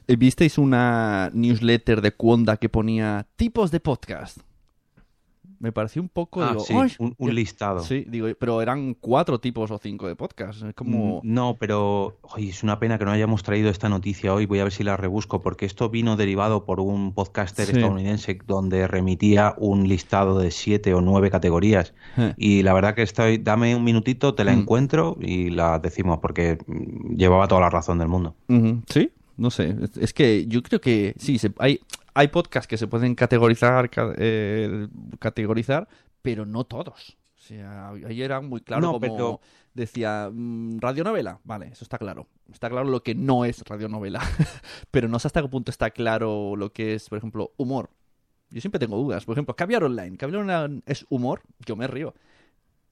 [0.07, 4.46] eh, ¿visteis una newsletter de Cuonda que ponía tipos de podcast?
[5.59, 6.43] Me pareció un poco...
[6.43, 6.91] Ah, digo, sí, "Ay".
[6.99, 7.79] un, un listado.
[7.81, 10.61] Sí, digo, pero eran cuatro tipos o cinco de podcast.
[10.63, 11.21] Es como...
[11.23, 14.45] Mm, No, pero oye, es una pena que no hayamos traído esta noticia hoy.
[14.45, 17.71] Voy a ver si la rebusco, porque esto vino derivado por un podcaster Sí.
[17.73, 21.93] estadounidense donde remitía un listado de siete o nueve categorías.
[22.17, 22.33] Eh.
[22.37, 24.59] Y la verdad que estoy, dame un minutito, te la Mm.
[24.59, 26.57] encuentro y la decimos, porque
[27.15, 28.35] llevaba toda la razón del mundo.
[28.89, 29.75] Sí, no sé.
[29.81, 31.79] Es, es que yo creo que sí, se- hay,
[32.17, 34.87] hay podcasts que se pueden categorizar, ca- eh,
[35.19, 35.87] categorizar,
[36.21, 37.17] pero no todos.
[37.35, 39.39] O sea, ahí era muy claro No, como pero-
[39.73, 42.27] decía, mm, radionovela, vale, eso está claro.
[42.51, 44.19] Está claro lo que no es radionovela,
[44.91, 47.89] pero no sé hasta qué punto está claro lo que es, por ejemplo, humor.
[48.49, 49.25] Yo siempre tengo dudas.
[49.25, 50.17] Por ejemplo, Caviar Online.
[50.17, 52.15] Caviar Online es humor, yo me río,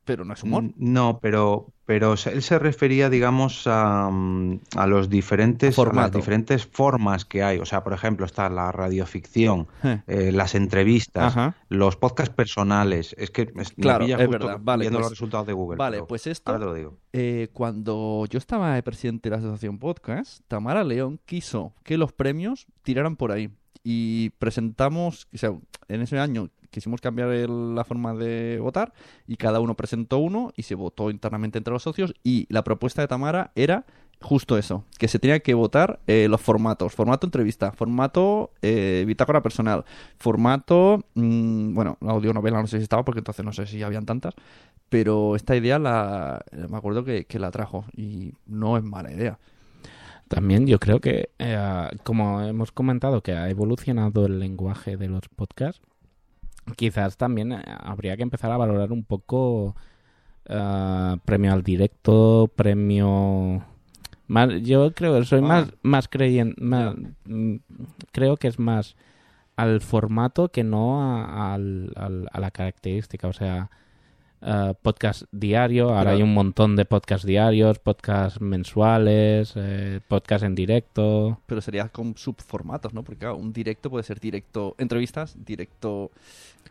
[0.06, 0.64] pero no es humor.
[0.64, 6.12] Mm, No, pero, pero él se refería, digamos, a, mm, a los diferentes, a las
[6.12, 7.58] diferentes formas que hay.
[7.60, 10.01] O sea, por ejemplo, está la radioficción, Eh.
[10.08, 11.56] eh, las entrevistas, Ajá.
[11.70, 13.14] los podcasts personales.
[13.18, 14.60] Es que me- Claro, pilla es justo verdad.
[14.62, 15.78] Vale, viendo pues- los resultados de Google.
[15.78, 16.97] vale, pues esto- ahora te lo digo.
[17.14, 22.14] Eh, cuando yo estaba de presidente de la Asociación Podcast, Tamara León quiso que los
[22.14, 23.49] premios tiraran por ahí.
[23.84, 25.51] Y presentamos, o sea,
[25.88, 28.93] en ese año quisimos cambiar la forma de votar
[29.28, 33.01] y cada uno presentó uno y se votó internamente entre los socios y la propuesta
[33.01, 33.86] de Tamara era
[34.21, 39.41] justo eso, que se tenía que votar eh, los formatos, formato entrevista, formato eh, bitácora
[39.41, 39.86] personal,
[40.17, 44.34] formato, mm, bueno, audionovela no sé si estaba porque entonces no sé si habían tantas,
[44.89, 49.39] pero esta idea la me acuerdo que, que la trajo y no es mala idea.
[50.28, 55.30] También yo creo que, eh, como hemos comentado, que ha evolucionado el lenguaje de los
[55.36, 55.82] podcasts,
[56.76, 59.76] quizás también eh, habría que empezar a valorar un poco
[60.45, 63.63] eh, premio al directo, premio...
[64.28, 65.47] Más, yo creo soy Ah.
[65.47, 66.59] más, más creyente,
[68.11, 68.95] creo que es más
[69.55, 73.70] al formato que no a, a la característica, o sea...
[74.45, 80.43] eh, podcast diario, ahora Pero- hay un montón de podcast diarios, podcast mensuales, eh, podcast
[80.43, 81.41] en directo.
[81.47, 83.03] Pero sería con subformatos, ¿no?
[83.03, 86.11] Porque claro, un directo puede ser directo entrevistas, directo...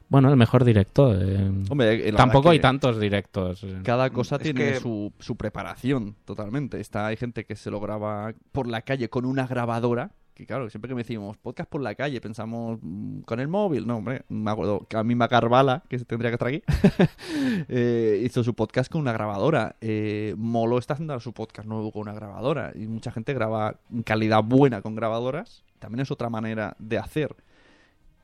[0.08, 1.14] Bueno, el mejor directo.
[1.20, 3.64] eh, Hombre, eh, Tampoco hay tantos directos.
[3.82, 6.80] Cada cosa Es tiene que- su, su preparación totalmente.
[6.80, 10.10] Está, hay gente que se lo graba por la calle con una grabadora.
[10.34, 13.86] Que claro, siempre que me decimos podcast por la calle, pensamos mm, con el móvil.
[13.86, 16.62] No, hombre, me acuerdo que a mí Carvala, que se tendría que estar aquí,
[17.68, 19.76] eh, hizo su podcast con una grabadora.
[19.80, 22.72] Eh, Molo está haciendo su podcast nuevo con una grabadora.
[22.74, 25.62] Y mucha gente graba en calidad buena con grabadoras.
[25.78, 27.36] También es otra manera de hacer.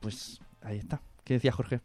[0.00, 1.00] Pues ahí está.
[1.22, 1.80] ¿Qué decía Jorge?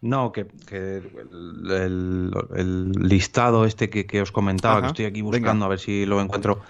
[0.00, 5.04] No, que, que el, el- el listado este que, que os comentaba, Ajá, que estoy
[5.04, 5.38] aquí venga.
[5.38, 6.60] buscando a ver si lo encuentro,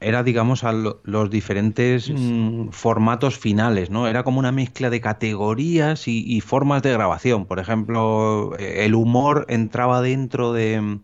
[0.00, 4.06] era, digamos, a lo- los diferentes mm, formatos finales, ¿no?
[4.08, 7.46] Era como una mezcla de categorías y, y formas de grabación.
[7.46, 11.00] Por ejemplo, eh, el humor entraba dentro de, mm,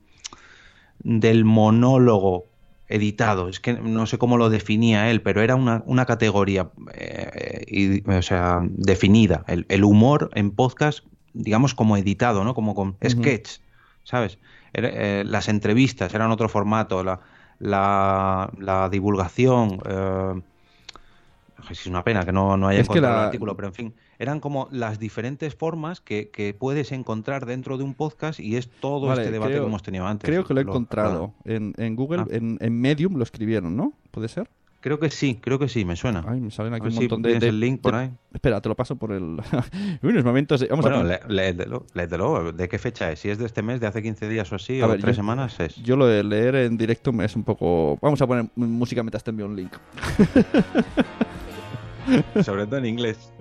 [1.03, 2.47] del monólogo
[2.89, 3.49] editado.
[3.49, 8.09] Es que no sé cómo lo definía él, pero era una, una categoría, eh, y-
[8.11, 9.45] o sea, definida.
[9.49, 11.01] El, el humor en podcast,
[11.33, 12.55] digamos, como editado, ¿no?
[12.55, 13.09] Como con Ujú.
[13.11, 13.59] sketch,
[14.03, 14.39] ¿sabes?
[14.72, 17.20] Era, eh, las entrevistas eran otro formato, la,
[17.59, 19.80] la, la divulgación.
[19.86, 20.40] eh,
[21.70, 23.94] es una pena que no, no haya Es encontrado la- el artículo, pero en fin,
[24.18, 28.68] eran como las diferentes formas que, que puedes encontrar dentro de un podcast y es
[28.68, 30.28] todo Vale, este debate creo- que hemos tenido antes.
[30.28, 32.26] Creo que lo he Lo- encontrado en, en Google, Ah.
[32.30, 33.94] en, en Medium lo escribieron, ¿no?
[34.11, 34.48] ¿Puede ser?
[34.85, 36.22] Creo que sí, creo que sí, me suena.
[36.28, 38.11] Ay, me salen aquí un si montón de, de- el link por de- ahí.
[38.35, 39.41] Espera, te lo paso por el...
[40.03, 40.61] Unos momentos...
[40.61, 42.53] de- Vamos bueno, a le- léetelo.
[42.53, 43.18] ¿De qué fecha es?
[43.20, 45.16] Si es de este mes, de hace 15 días o así, A o ver, tres
[45.16, 45.76] yo- semanas, es.
[45.76, 47.97] Yo lo de leer en directo me es un poco...
[48.03, 49.72] Vamos a poner música mientras te envío un link.
[52.43, 53.32] Sobre todo en inglés.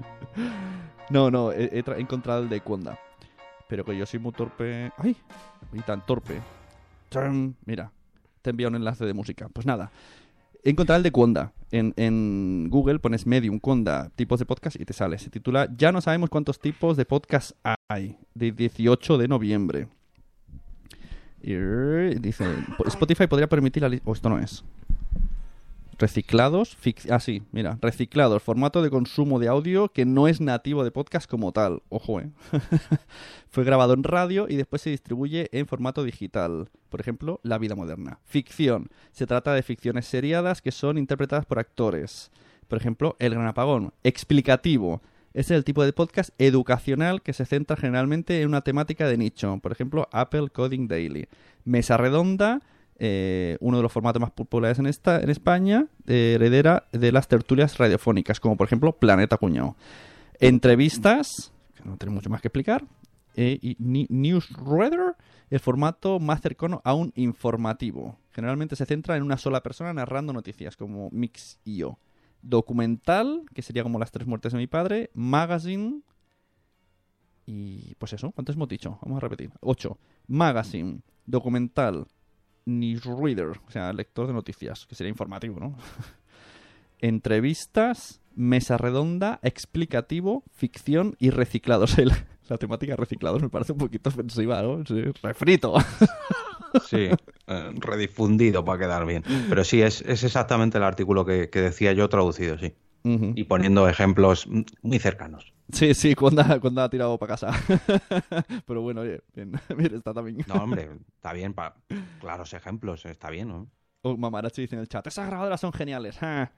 [1.09, 2.97] No, no, he, he tra- he encontrado el de Conda.
[3.67, 4.91] Pero que yo soy muy torpe...
[4.97, 5.17] ¡Ay!
[5.73, 6.39] Y tan torpe.
[7.65, 7.91] Mira,
[8.41, 9.49] te envía un enlace de música.
[9.51, 9.91] Pues nada.
[10.63, 11.53] He encontrado el de Conda.
[11.71, 15.17] En, en Google pones Medium, Conda, tipos de podcast y te sale.
[15.17, 17.51] Se titula Ya no sabemos cuántos tipos de podcast
[17.89, 18.17] hay.
[18.33, 19.87] De 18 de noviembre.
[21.41, 21.55] Y
[22.19, 22.45] dice,
[22.85, 24.09] Spotify podría permitir la lista...
[24.09, 24.63] Oh, esto no es.
[25.99, 27.19] Reciclados, fic- ah
[27.51, 31.81] mira, reciclados, formato de consumo de audio que no es nativo de podcast como tal.
[31.89, 32.29] Ojo, eh.
[33.49, 36.69] Fue grabado en radio y después se distribuye en formato digital.
[36.89, 38.19] Por ejemplo, La vida moderna.
[38.25, 38.89] Ficción.
[39.11, 42.31] Se trata de ficciones seriadas que son interpretadas por actores.
[42.67, 43.93] Por ejemplo, El gran apagón.
[44.03, 45.01] Explicativo.
[45.33, 49.57] Es el tipo de podcast educacional que se centra generalmente en una temática de nicho.
[49.61, 51.27] Por ejemplo, Apple Coding Daily.
[51.65, 52.61] Mesa redonda,
[52.99, 57.27] eh, uno de los formatos más populares en, esta, en España, eh, heredera de las
[57.27, 59.75] tertulias radiofónicas, como por ejemplo Planeta Cuñado.
[60.39, 61.51] Entrevistas,
[61.83, 62.85] no tenemos mucho más que explicar.
[63.35, 65.15] Eh, y Newsreader,
[65.49, 68.17] el formato más cercano a un informativo.
[68.31, 71.97] Generalmente se centra en una sola persona narrando noticias, como Mix.io.
[72.41, 75.09] Documental, que sería como las tres muertes de mi padre.
[75.13, 76.01] Magazine.
[77.45, 78.99] Y pues eso, ¿cuántos hemos dicho?
[79.01, 79.51] Vamos a repetir.
[79.61, 79.97] Ocho.
[80.27, 82.07] Magazine, documental,
[82.65, 85.75] newsreader, o sea, lector de noticias, que sería informativo, ¿no?
[86.99, 91.97] Entrevistas, mesa redonda, explicativo, ficción y reciclados.
[91.97, 92.11] El-
[92.49, 94.83] la temática reciclados me parece un poquito ofensiva, ¿no?
[94.85, 95.75] Sí, refrito.
[96.89, 97.07] Sí,
[97.45, 99.23] eh, redifundido para quedar bien.
[99.47, 102.73] Pero sí, es, es exactamente el artículo que, que decía yo traducido, sí.
[103.03, 104.47] Y poniendo ejemplos
[104.81, 105.52] muy cercanos.
[105.71, 107.51] Sí, sí, cuando, ha- cuando ha tirado para casa.
[108.67, 110.37] Pero bueno, oye, bien, bien está también.
[110.47, 111.75] No, hombre, está bien, para
[112.19, 113.67] claros ejemplos, está bien, ¿no?
[114.01, 116.17] Oh, Mamarachi dice en el chat, esas grabadoras son geniales.
[116.21, 116.49] ah".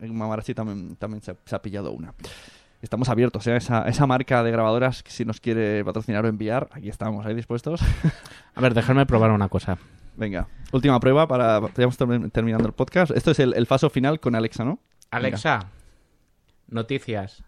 [0.00, 2.14] Mamarachi también, también se, se ha pillado una.
[2.80, 3.52] Estamos abiertos ¿eh?
[3.52, 7.24] a esa, esa marca de grabadoras que si nos quiere patrocinar o enviar, aquí estamos,
[7.26, 7.80] ahí dispuestos.
[8.54, 9.78] A ver, dejadme probar una cosa.
[10.16, 11.60] Venga, última prueba para...
[11.60, 13.12] Ya estamos termi- terminando el podcast.
[13.12, 14.78] Esto es el, el paso final con Alexa, ¿no?
[15.10, 15.70] Alexa,
[16.68, 17.44] noticias.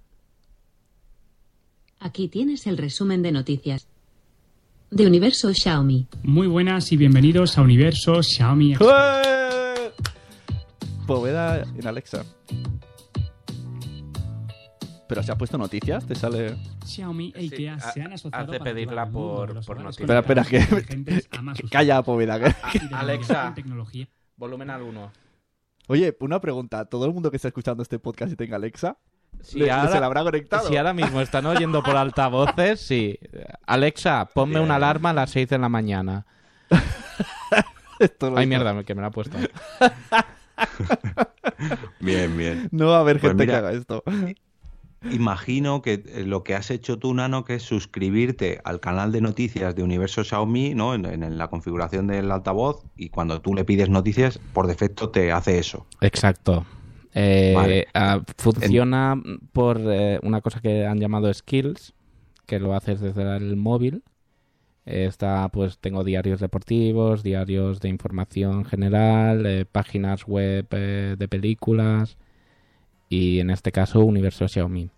[2.05, 3.89] Aquí tienes el resumen de noticias.
[4.91, 6.07] De Universo Xiaomi.
[6.23, 8.75] Muy buenas y bienvenidos a Universo Xiaomi.
[8.75, 9.91] ¡Eh!
[11.07, 12.27] Poveda en Alexa.
[15.09, 16.57] Pero se ha puesto noticias, te sale...
[16.85, 19.99] Xiaomi e IKEA Sí, se han ha- asociado has de para pedirla por- noticias.
[20.21, 21.25] Espera, espera, que-.
[21.71, 22.39] Calla, Poveda.
[22.93, 23.55] Alexa.
[24.37, 25.13] Volumen al 1.
[25.89, 26.85] Oye, una pregunta.
[26.85, 28.99] ¿Todo el mundo que está escuchando este podcast y tenga Alexa?
[29.45, 30.69] Si ¿le- ahora- ¿Se la habrá conectado?
[30.69, 33.19] Si ahora mismo están oyendo por altavoces, sí.
[33.67, 36.27] Alexa, ponme una alarma a las 6 de la mañana.
[37.99, 39.37] Esto lo Ay, mierda, que me la ha puesto.
[42.01, 42.69] Bien, bien.
[42.71, 44.03] No va a haber Pues gente mira, que haga esto.
[45.11, 49.21] Imagino que eh, lo que has hecho tú, Nano, que es suscribirte al canal de
[49.21, 50.95] noticias de Universo Xiaomi, ¿no?
[50.95, 55.31] En, en la configuración del altavoz, y cuando tú le pides noticias, por defecto te
[55.33, 55.87] hace eso.
[56.01, 56.65] Exacto.
[57.15, 57.87] Eh, Vale.
[57.95, 59.21] ah, funciona
[59.53, 61.95] por eh, una cosa que han llamado skills,
[62.47, 64.03] que lo haces desde el móvil.
[64.87, 71.29] Eh, está, pues tengo diarios deportivos, diarios de información general, eh, páginas web eh, de
[71.29, 72.19] películas
[73.09, 74.91] y en este caso Universo Xiaomi.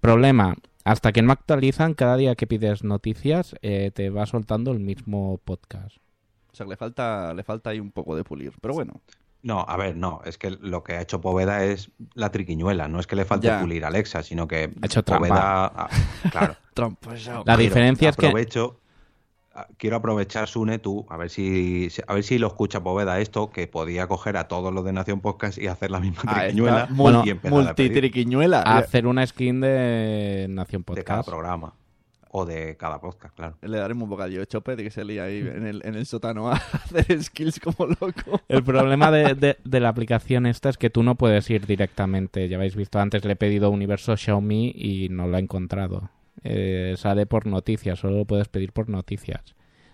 [0.00, 4.78] Problema, hasta que no actualizan, cada día que pides noticias eh, te va soltando el
[4.78, 5.96] mismo podcast.
[6.52, 8.52] O sea, le falta, le falta ahí un poco de pulir.
[8.60, 9.00] Pero bueno.
[9.42, 12.98] No, a ver, no, es que lo que ha hecho Poveda es la triquiñuela, no
[12.98, 13.60] es que le falte Ya.
[13.60, 15.28] pulir a Alexa, sino que Ha hecho trampa.
[15.28, 15.88] Poveda, ah,
[16.32, 16.56] claro.
[17.44, 18.80] La diferencia es que aprovecho,
[19.54, 23.50] ah, Quiero aprovechar, Sune, tú, a ver si a ver si lo escucha Poveda esto,
[23.50, 26.88] que podía coger a todos los de Nación Podcast y hacer la misma Ah, triquiñuela.
[26.90, 28.62] Bueno, Multitriquiñuela.
[28.62, 31.28] hacer una skin de Nación de cada Podcast.
[31.28, 31.74] programa.
[32.30, 33.56] O de cada podcast, claro.
[33.62, 36.04] Le daremos un bocadillo de chope de que se lía ahí en el, en el
[36.04, 38.40] sótano a hacer skills como loco.
[38.48, 42.46] El problema de, de- de la aplicación esta es que tú no puedes ir directamente.
[42.48, 46.10] Ya habéis visto antes, le he pedido Universo Xiaomi y no lo he encontrado.
[46.44, 49.40] Eh, sale por noticias, solo lo puedes pedir por noticias.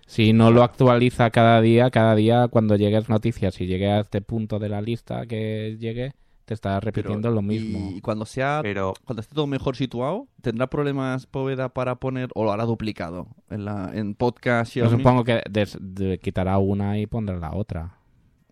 [0.05, 4.21] Si no lo actualiza cada día, cada día cuando llegues noticias y llegue a este
[4.21, 6.11] punto de la lista que llegue,
[6.45, 7.91] te está repitiendo lo mismo.
[7.91, 12.43] Y cuando sea Pero cuando esté todo mejor situado, ¿tendrá problemas Poveda para poner o
[12.43, 16.97] lo hará duplicado en la en podcast y Yo supongo que des- de- quitará una
[16.99, 17.97] y pondrá la otra.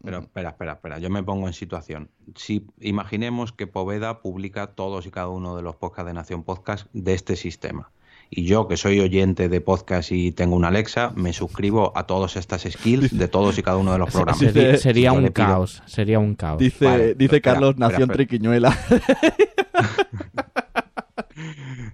[0.04, 2.10] Pero espera, espera, espera, yo me pongo en situación.
[2.36, 6.88] Si imaginemos que Poveda publica todos y cada uno de los podcasts de Nación Podcast
[6.94, 7.90] de este sistema.
[8.36, 12.36] Y yo, que soy oyente de podcast y tengo una Alexa, me suscribo a todas
[12.36, 14.40] estas skills de todos y cada uno de los programas.
[14.40, 16.60] Dice- Sería, un caos, sería un caos.
[16.60, 18.18] Dice, Vale, dice espera, Carlos espera, Nación espera.
[18.28, 18.78] Triquiñuela.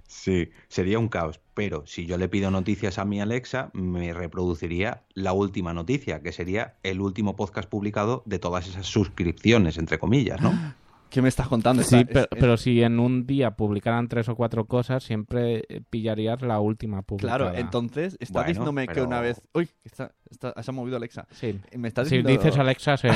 [0.06, 1.40] Sí, sería un caos.
[1.54, 6.32] Pero si yo le pido noticias a mi Alexa, me reproduciría la última noticia, que
[6.32, 10.52] sería el último podcast publicado de todas esas suscripciones, entre comillas, ¿no?
[11.10, 11.82] ¿Qué me estás contando?
[11.82, 15.64] Sí, Está- pero, es- pero si en un día publicaran tres o cuatro cosas, siempre
[15.68, 17.36] eh, pillarías la última publicada.
[17.38, 19.42] Claro, entonces estás Bueno, diciéndome que pero- una vez...
[19.52, 21.26] Uy, está, está- se ha movido Alexa.
[21.32, 21.58] Sí.
[21.76, 23.10] Me estás Si dices Alexa, se,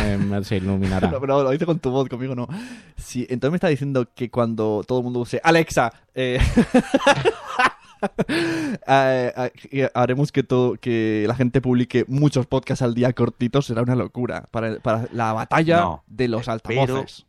[0.45, 1.09] se iluminará.
[1.11, 2.49] No, pero lo dice con tu voz, conmigo no.
[2.97, 6.39] Sí, entonces me está diciendo que cuando todo el mundo use Alexa, eh,
[8.89, 13.83] eh, eh, haremos que todo, que la gente publique muchos podcasts al día cortitos, será
[13.83, 17.27] una locura para, para la batalla No, de los eh, altavoces.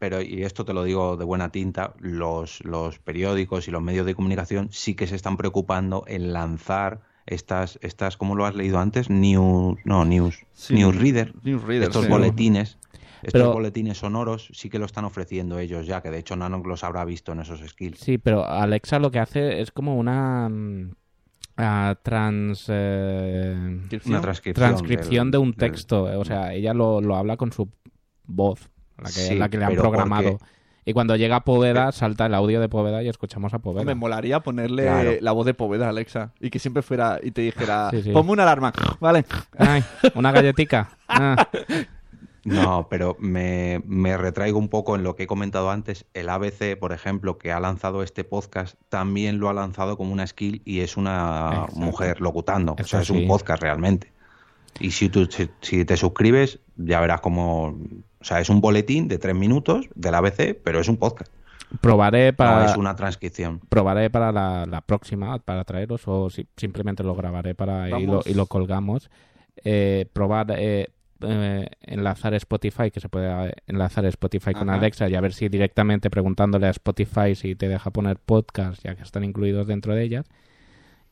[0.00, 4.06] Pero, y esto te lo digo de buena tinta, los, los periódicos y los medios
[4.06, 8.78] de comunicación sí que se están preocupando en lanzar estas, estas ¿cómo lo has leído
[8.80, 9.10] antes?
[9.10, 12.10] News, no, news, Sí, newsreader, Newsreader, estos sí.
[12.10, 12.78] boletines
[13.22, 16.62] Estos Pero- boletines sonoros sí que lo están ofreciendo ellos ya, que de hecho Nano
[16.64, 17.98] los habrá visto en esos skills.
[18.00, 20.48] Sí, pero Alexa lo que hace es como una
[22.02, 23.54] trans eh,
[24.06, 24.54] Una transcripción.
[24.54, 26.04] transcripción del- de un del- texto.
[26.18, 27.68] O sea, ella lo, lo habla con su
[28.26, 28.70] voz,
[29.00, 30.32] la que, Sí, la que le han programado.
[30.38, 30.44] porque-
[30.86, 33.84] Y cuando llega Poveda, salta el audio de Poveda y escuchamos a Poveda.
[33.84, 35.10] Me molaría ponerle Claro.
[35.20, 38.10] la voz de Poveda a Alexa y que siempre fuera y te dijera, Sí, sí.
[38.12, 39.24] ponme una alarma, ¿vale?
[39.58, 40.90] Ay, una galletica.
[41.08, 41.48] Ah,
[42.44, 46.06] No, pero me, me retraigo un poco en lo que he comentado antes.
[46.14, 50.26] El ABC, por ejemplo, que ha lanzado este podcast, también lo ha lanzado como una
[50.26, 51.76] skill y es una Exacto.
[51.76, 52.74] mujer locutando.
[52.78, 53.12] Eso o sea, es sí.
[53.12, 54.10] un podcast realmente.
[54.78, 57.76] Y si tú si, si te suscribes, ya verás como...
[58.20, 61.32] O sea, es un boletín de tres minutos del ABC, pero es un podcast.
[61.80, 63.60] probaré para, No es una transcripción.
[63.68, 68.20] probaré para la, la próxima, para traeros, o si- simplemente lo grabaré para y lo,
[68.26, 69.10] y lo colgamos.
[69.64, 70.88] Eh, probar eh,
[71.22, 74.68] eh, enlazar Spotify, que se puede eh, enlazar Spotify con.
[74.70, 78.94] Alexa y a ver si directamente preguntándole a Spotify si te deja poner podcast, ya
[78.96, 80.26] que están incluidos dentro de ellas.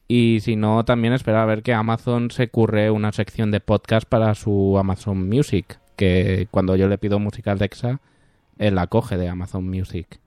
[0.08, 4.08] Y si no, también esperar a ver que Amazon se curre una sección de podcast
[4.08, 8.00] para su Amazon Music, que cuando yo le pido música a Alexa,
[8.56, 10.20] él la coge de Amazon Music.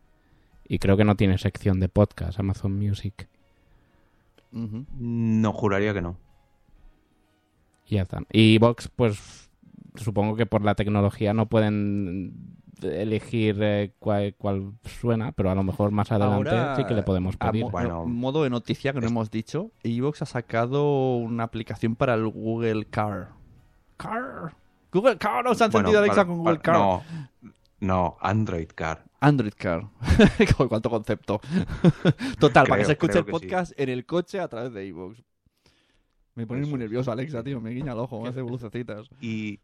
[0.67, 3.27] Y creo que no tiene sección de podcast Amazon Music.
[4.51, 6.17] No, juraría que no.
[7.87, 8.21] Y ya está.
[8.31, 9.49] Y Vox, pues
[9.95, 12.33] supongo que por la tecnología no pueden
[12.81, 17.03] elegir eh, cuál, cuál suena, pero a lo mejor más adelante Ahora, sí que le
[17.03, 17.63] podemos pedir.
[17.65, 21.95] mo- Bueno, modo de noticia que no es- hemos dicho, Evox ha sacado una aplicación
[21.95, 23.29] para el Google Car.
[23.97, 24.55] Car.
[24.91, 26.75] Google Car, ¿no se han Bueno, sentido Alexa para- con Google para- Car?
[26.75, 27.03] No,
[27.79, 29.05] no, Android Car.
[29.19, 29.87] Android Car.
[30.69, 31.39] ¿Cuánto concepto?
[32.39, 33.31] Total, para que se escuche el sí.
[33.31, 35.21] podcast en el coche a través de Evox.
[36.35, 37.59] Me pones muy nervioso, Alexa, tío.
[37.61, 39.09] Me guiña el ojo, me hace lucecitas.
[39.19, 39.59] Y,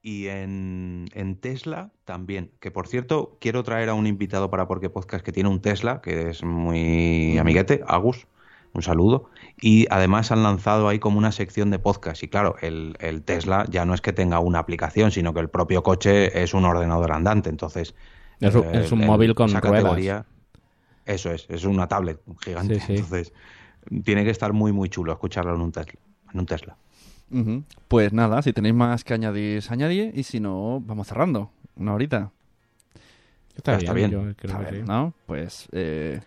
[0.00, 2.52] y en, en Tesla también.
[2.60, 6.00] Que por cierto, quiero traer a un invitado para Porque Podcast que tiene un Tesla,
[6.00, 8.26] que es muy amiguete, Agus.
[8.74, 9.30] Un saludo.
[9.60, 12.22] Y además han lanzado ahí como una sección de podcast.
[12.24, 15.48] Y claro, el, el Tesla ya no es que tenga una aplicación, sino que el
[15.48, 17.50] propio coche es un ordenador andante.
[17.50, 17.94] Entonces.
[18.40, 19.82] Es un- eh, es un el- móvil con esa ruedas.
[19.84, 20.26] categoría-
[21.06, 22.74] Eso es, es una tablet gigante.
[22.80, 22.92] Sí, sí.
[22.94, 23.32] Entonces,
[24.04, 26.00] tiene que estar muy, muy chulo escucharlo en un Tesla.
[26.32, 26.76] En un Tesla.
[27.88, 30.12] Pues nada, si tenéis más que añadir, añadir.
[30.16, 31.50] Y si no, vamos cerrando.
[31.76, 32.30] Una horita.
[33.56, 34.22] Está, está bien, bien.
[34.30, 34.90] yo creo Está que bien, sí.
[34.92, 35.14] ¿no?
[35.26, 36.20] Pues eh,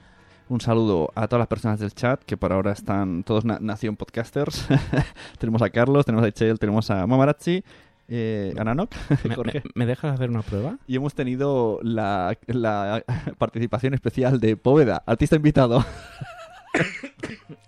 [0.49, 3.95] un saludo a todas las personas del chat que por ahora están todos na- Nación
[3.97, 4.65] Podcasters.
[5.39, 7.63] tenemos a Carlos, tenemos a Echel, tenemos a Mamarazzi,
[8.07, 8.91] eh, a Nanok,
[9.25, 9.61] ¿Me, Jorge.
[9.65, 10.77] me- me dejas hacer una prueba?
[10.87, 13.03] Y hemos tenido la, la
[13.37, 15.83] participación especial de Póveda, artista invitado.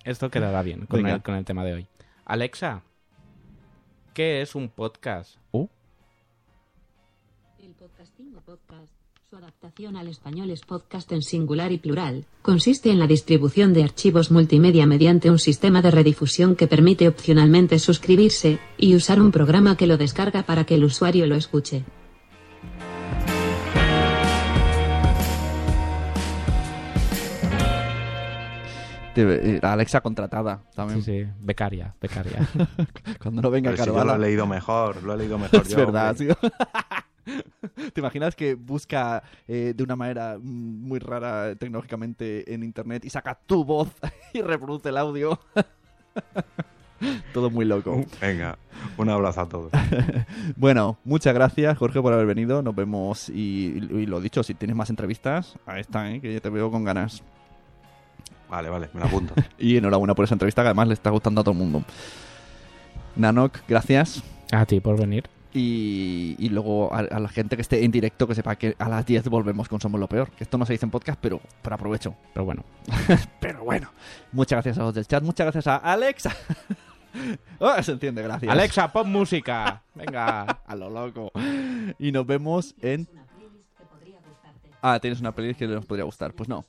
[0.06, 1.88] Esto quedará bien con el, con el tema de hoy.
[2.26, 2.82] Alexa,
[4.14, 5.38] ¿qué es un podcast?
[7.60, 8.88] El podcasting o podcast,
[9.30, 12.26] su adaptación al español es podcast en singular y plural.
[12.42, 17.78] Consiste en la distribución de archivos multimedia mediante un sistema de redifusión que permite opcionalmente
[17.78, 21.84] suscribirse y usar un programa que lo descarga para que el usuario lo escuche.
[29.16, 31.02] Eh, Alexa contratada también.
[31.04, 32.48] Sí, sí, becaria, becaria.
[33.22, 35.70] Cuando no venga Pero si yo lo he leído mejor, lo he leído mejor Es
[35.70, 35.78] yo.
[35.78, 36.36] verdad, hombre.
[36.36, 36.50] tío.
[37.94, 43.40] ¿Te imaginas que busca eh, de una manera muy rara tecnológicamente en internet y saca
[43.46, 43.90] tu voz
[44.34, 45.40] y reproduce el audio?
[47.34, 48.04] Todo muy loco.
[48.20, 48.58] Venga,
[48.98, 49.72] un abrazo a todos.
[50.58, 52.62] Bueno, muchas gracias Jorge por haber venido.
[52.62, 56.20] Nos vemos y, y lo dicho, si tienes más entrevistas, ahí está, ¿eh?
[56.20, 57.24] que yo te veo con ganas.
[58.50, 59.34] Vale, vale, me lo apunto.
[59.58, 61.84] Y enhorabuena por esa entrevista que además le está gustando a todo el mundo.
[63.16, 64.22] Nanok, gracias.
[64.52, 65.30] A ti por venir.
[65.52, 68.88] Y, y luego a, a la gente que esté en directo que sepa que a
[68.88, 70.30] las 10 volvemos con Somos lo Peor.
[70.32, 72.16] Que esto no se dice en podcast, pero, pero aprovecho.
[72.34, 72.64] Pero bueno,
[73.40, 73.92] Pero bueno,
[74.32, 76.36] muchas gracias a los del chat, muchas gracias a Alexa.
[77.58, 78.52] Oh, se entiende, gracias.
[78.52, 79.82] Alexa, pon música.
[79.96, 80.42] Venga.
[80.68, 81.32] a lo loco.
[81.98, 83.08] Y nos vemos en...
[84.82, 86.34] Ah, tienes una playlist que nos podría gustar.
[86.34, 86.66] Pues no.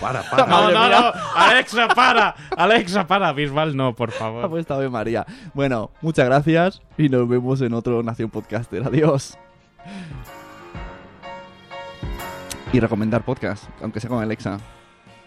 [0.00, 0.46] Para, para.
[0.46, 1.12] No, no, no.
[1.36, 2.34] Alexa, para.
[2.56, 3.32] Alexa, para.
[3.32, 4.50] Bisbal, no, por Ha favor.
[4.50, 5.26] puesto Ave María.
[5.54, 8.82] Bueno, muchas gracias y nos vemos en otro Nación Podcaster.
[8.86, 9.36] Adiós.
[12.72, 14.58] Y recomendar podcast, aunque sea con Alexa.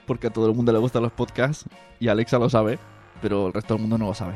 [0.08, 1.66] Porque a todo el mundo le gustan los podcasts
[2.00, 2.80] y Alexa lo sabe,
[3.22, 4.36] pero el resto del mundo no lo sabe.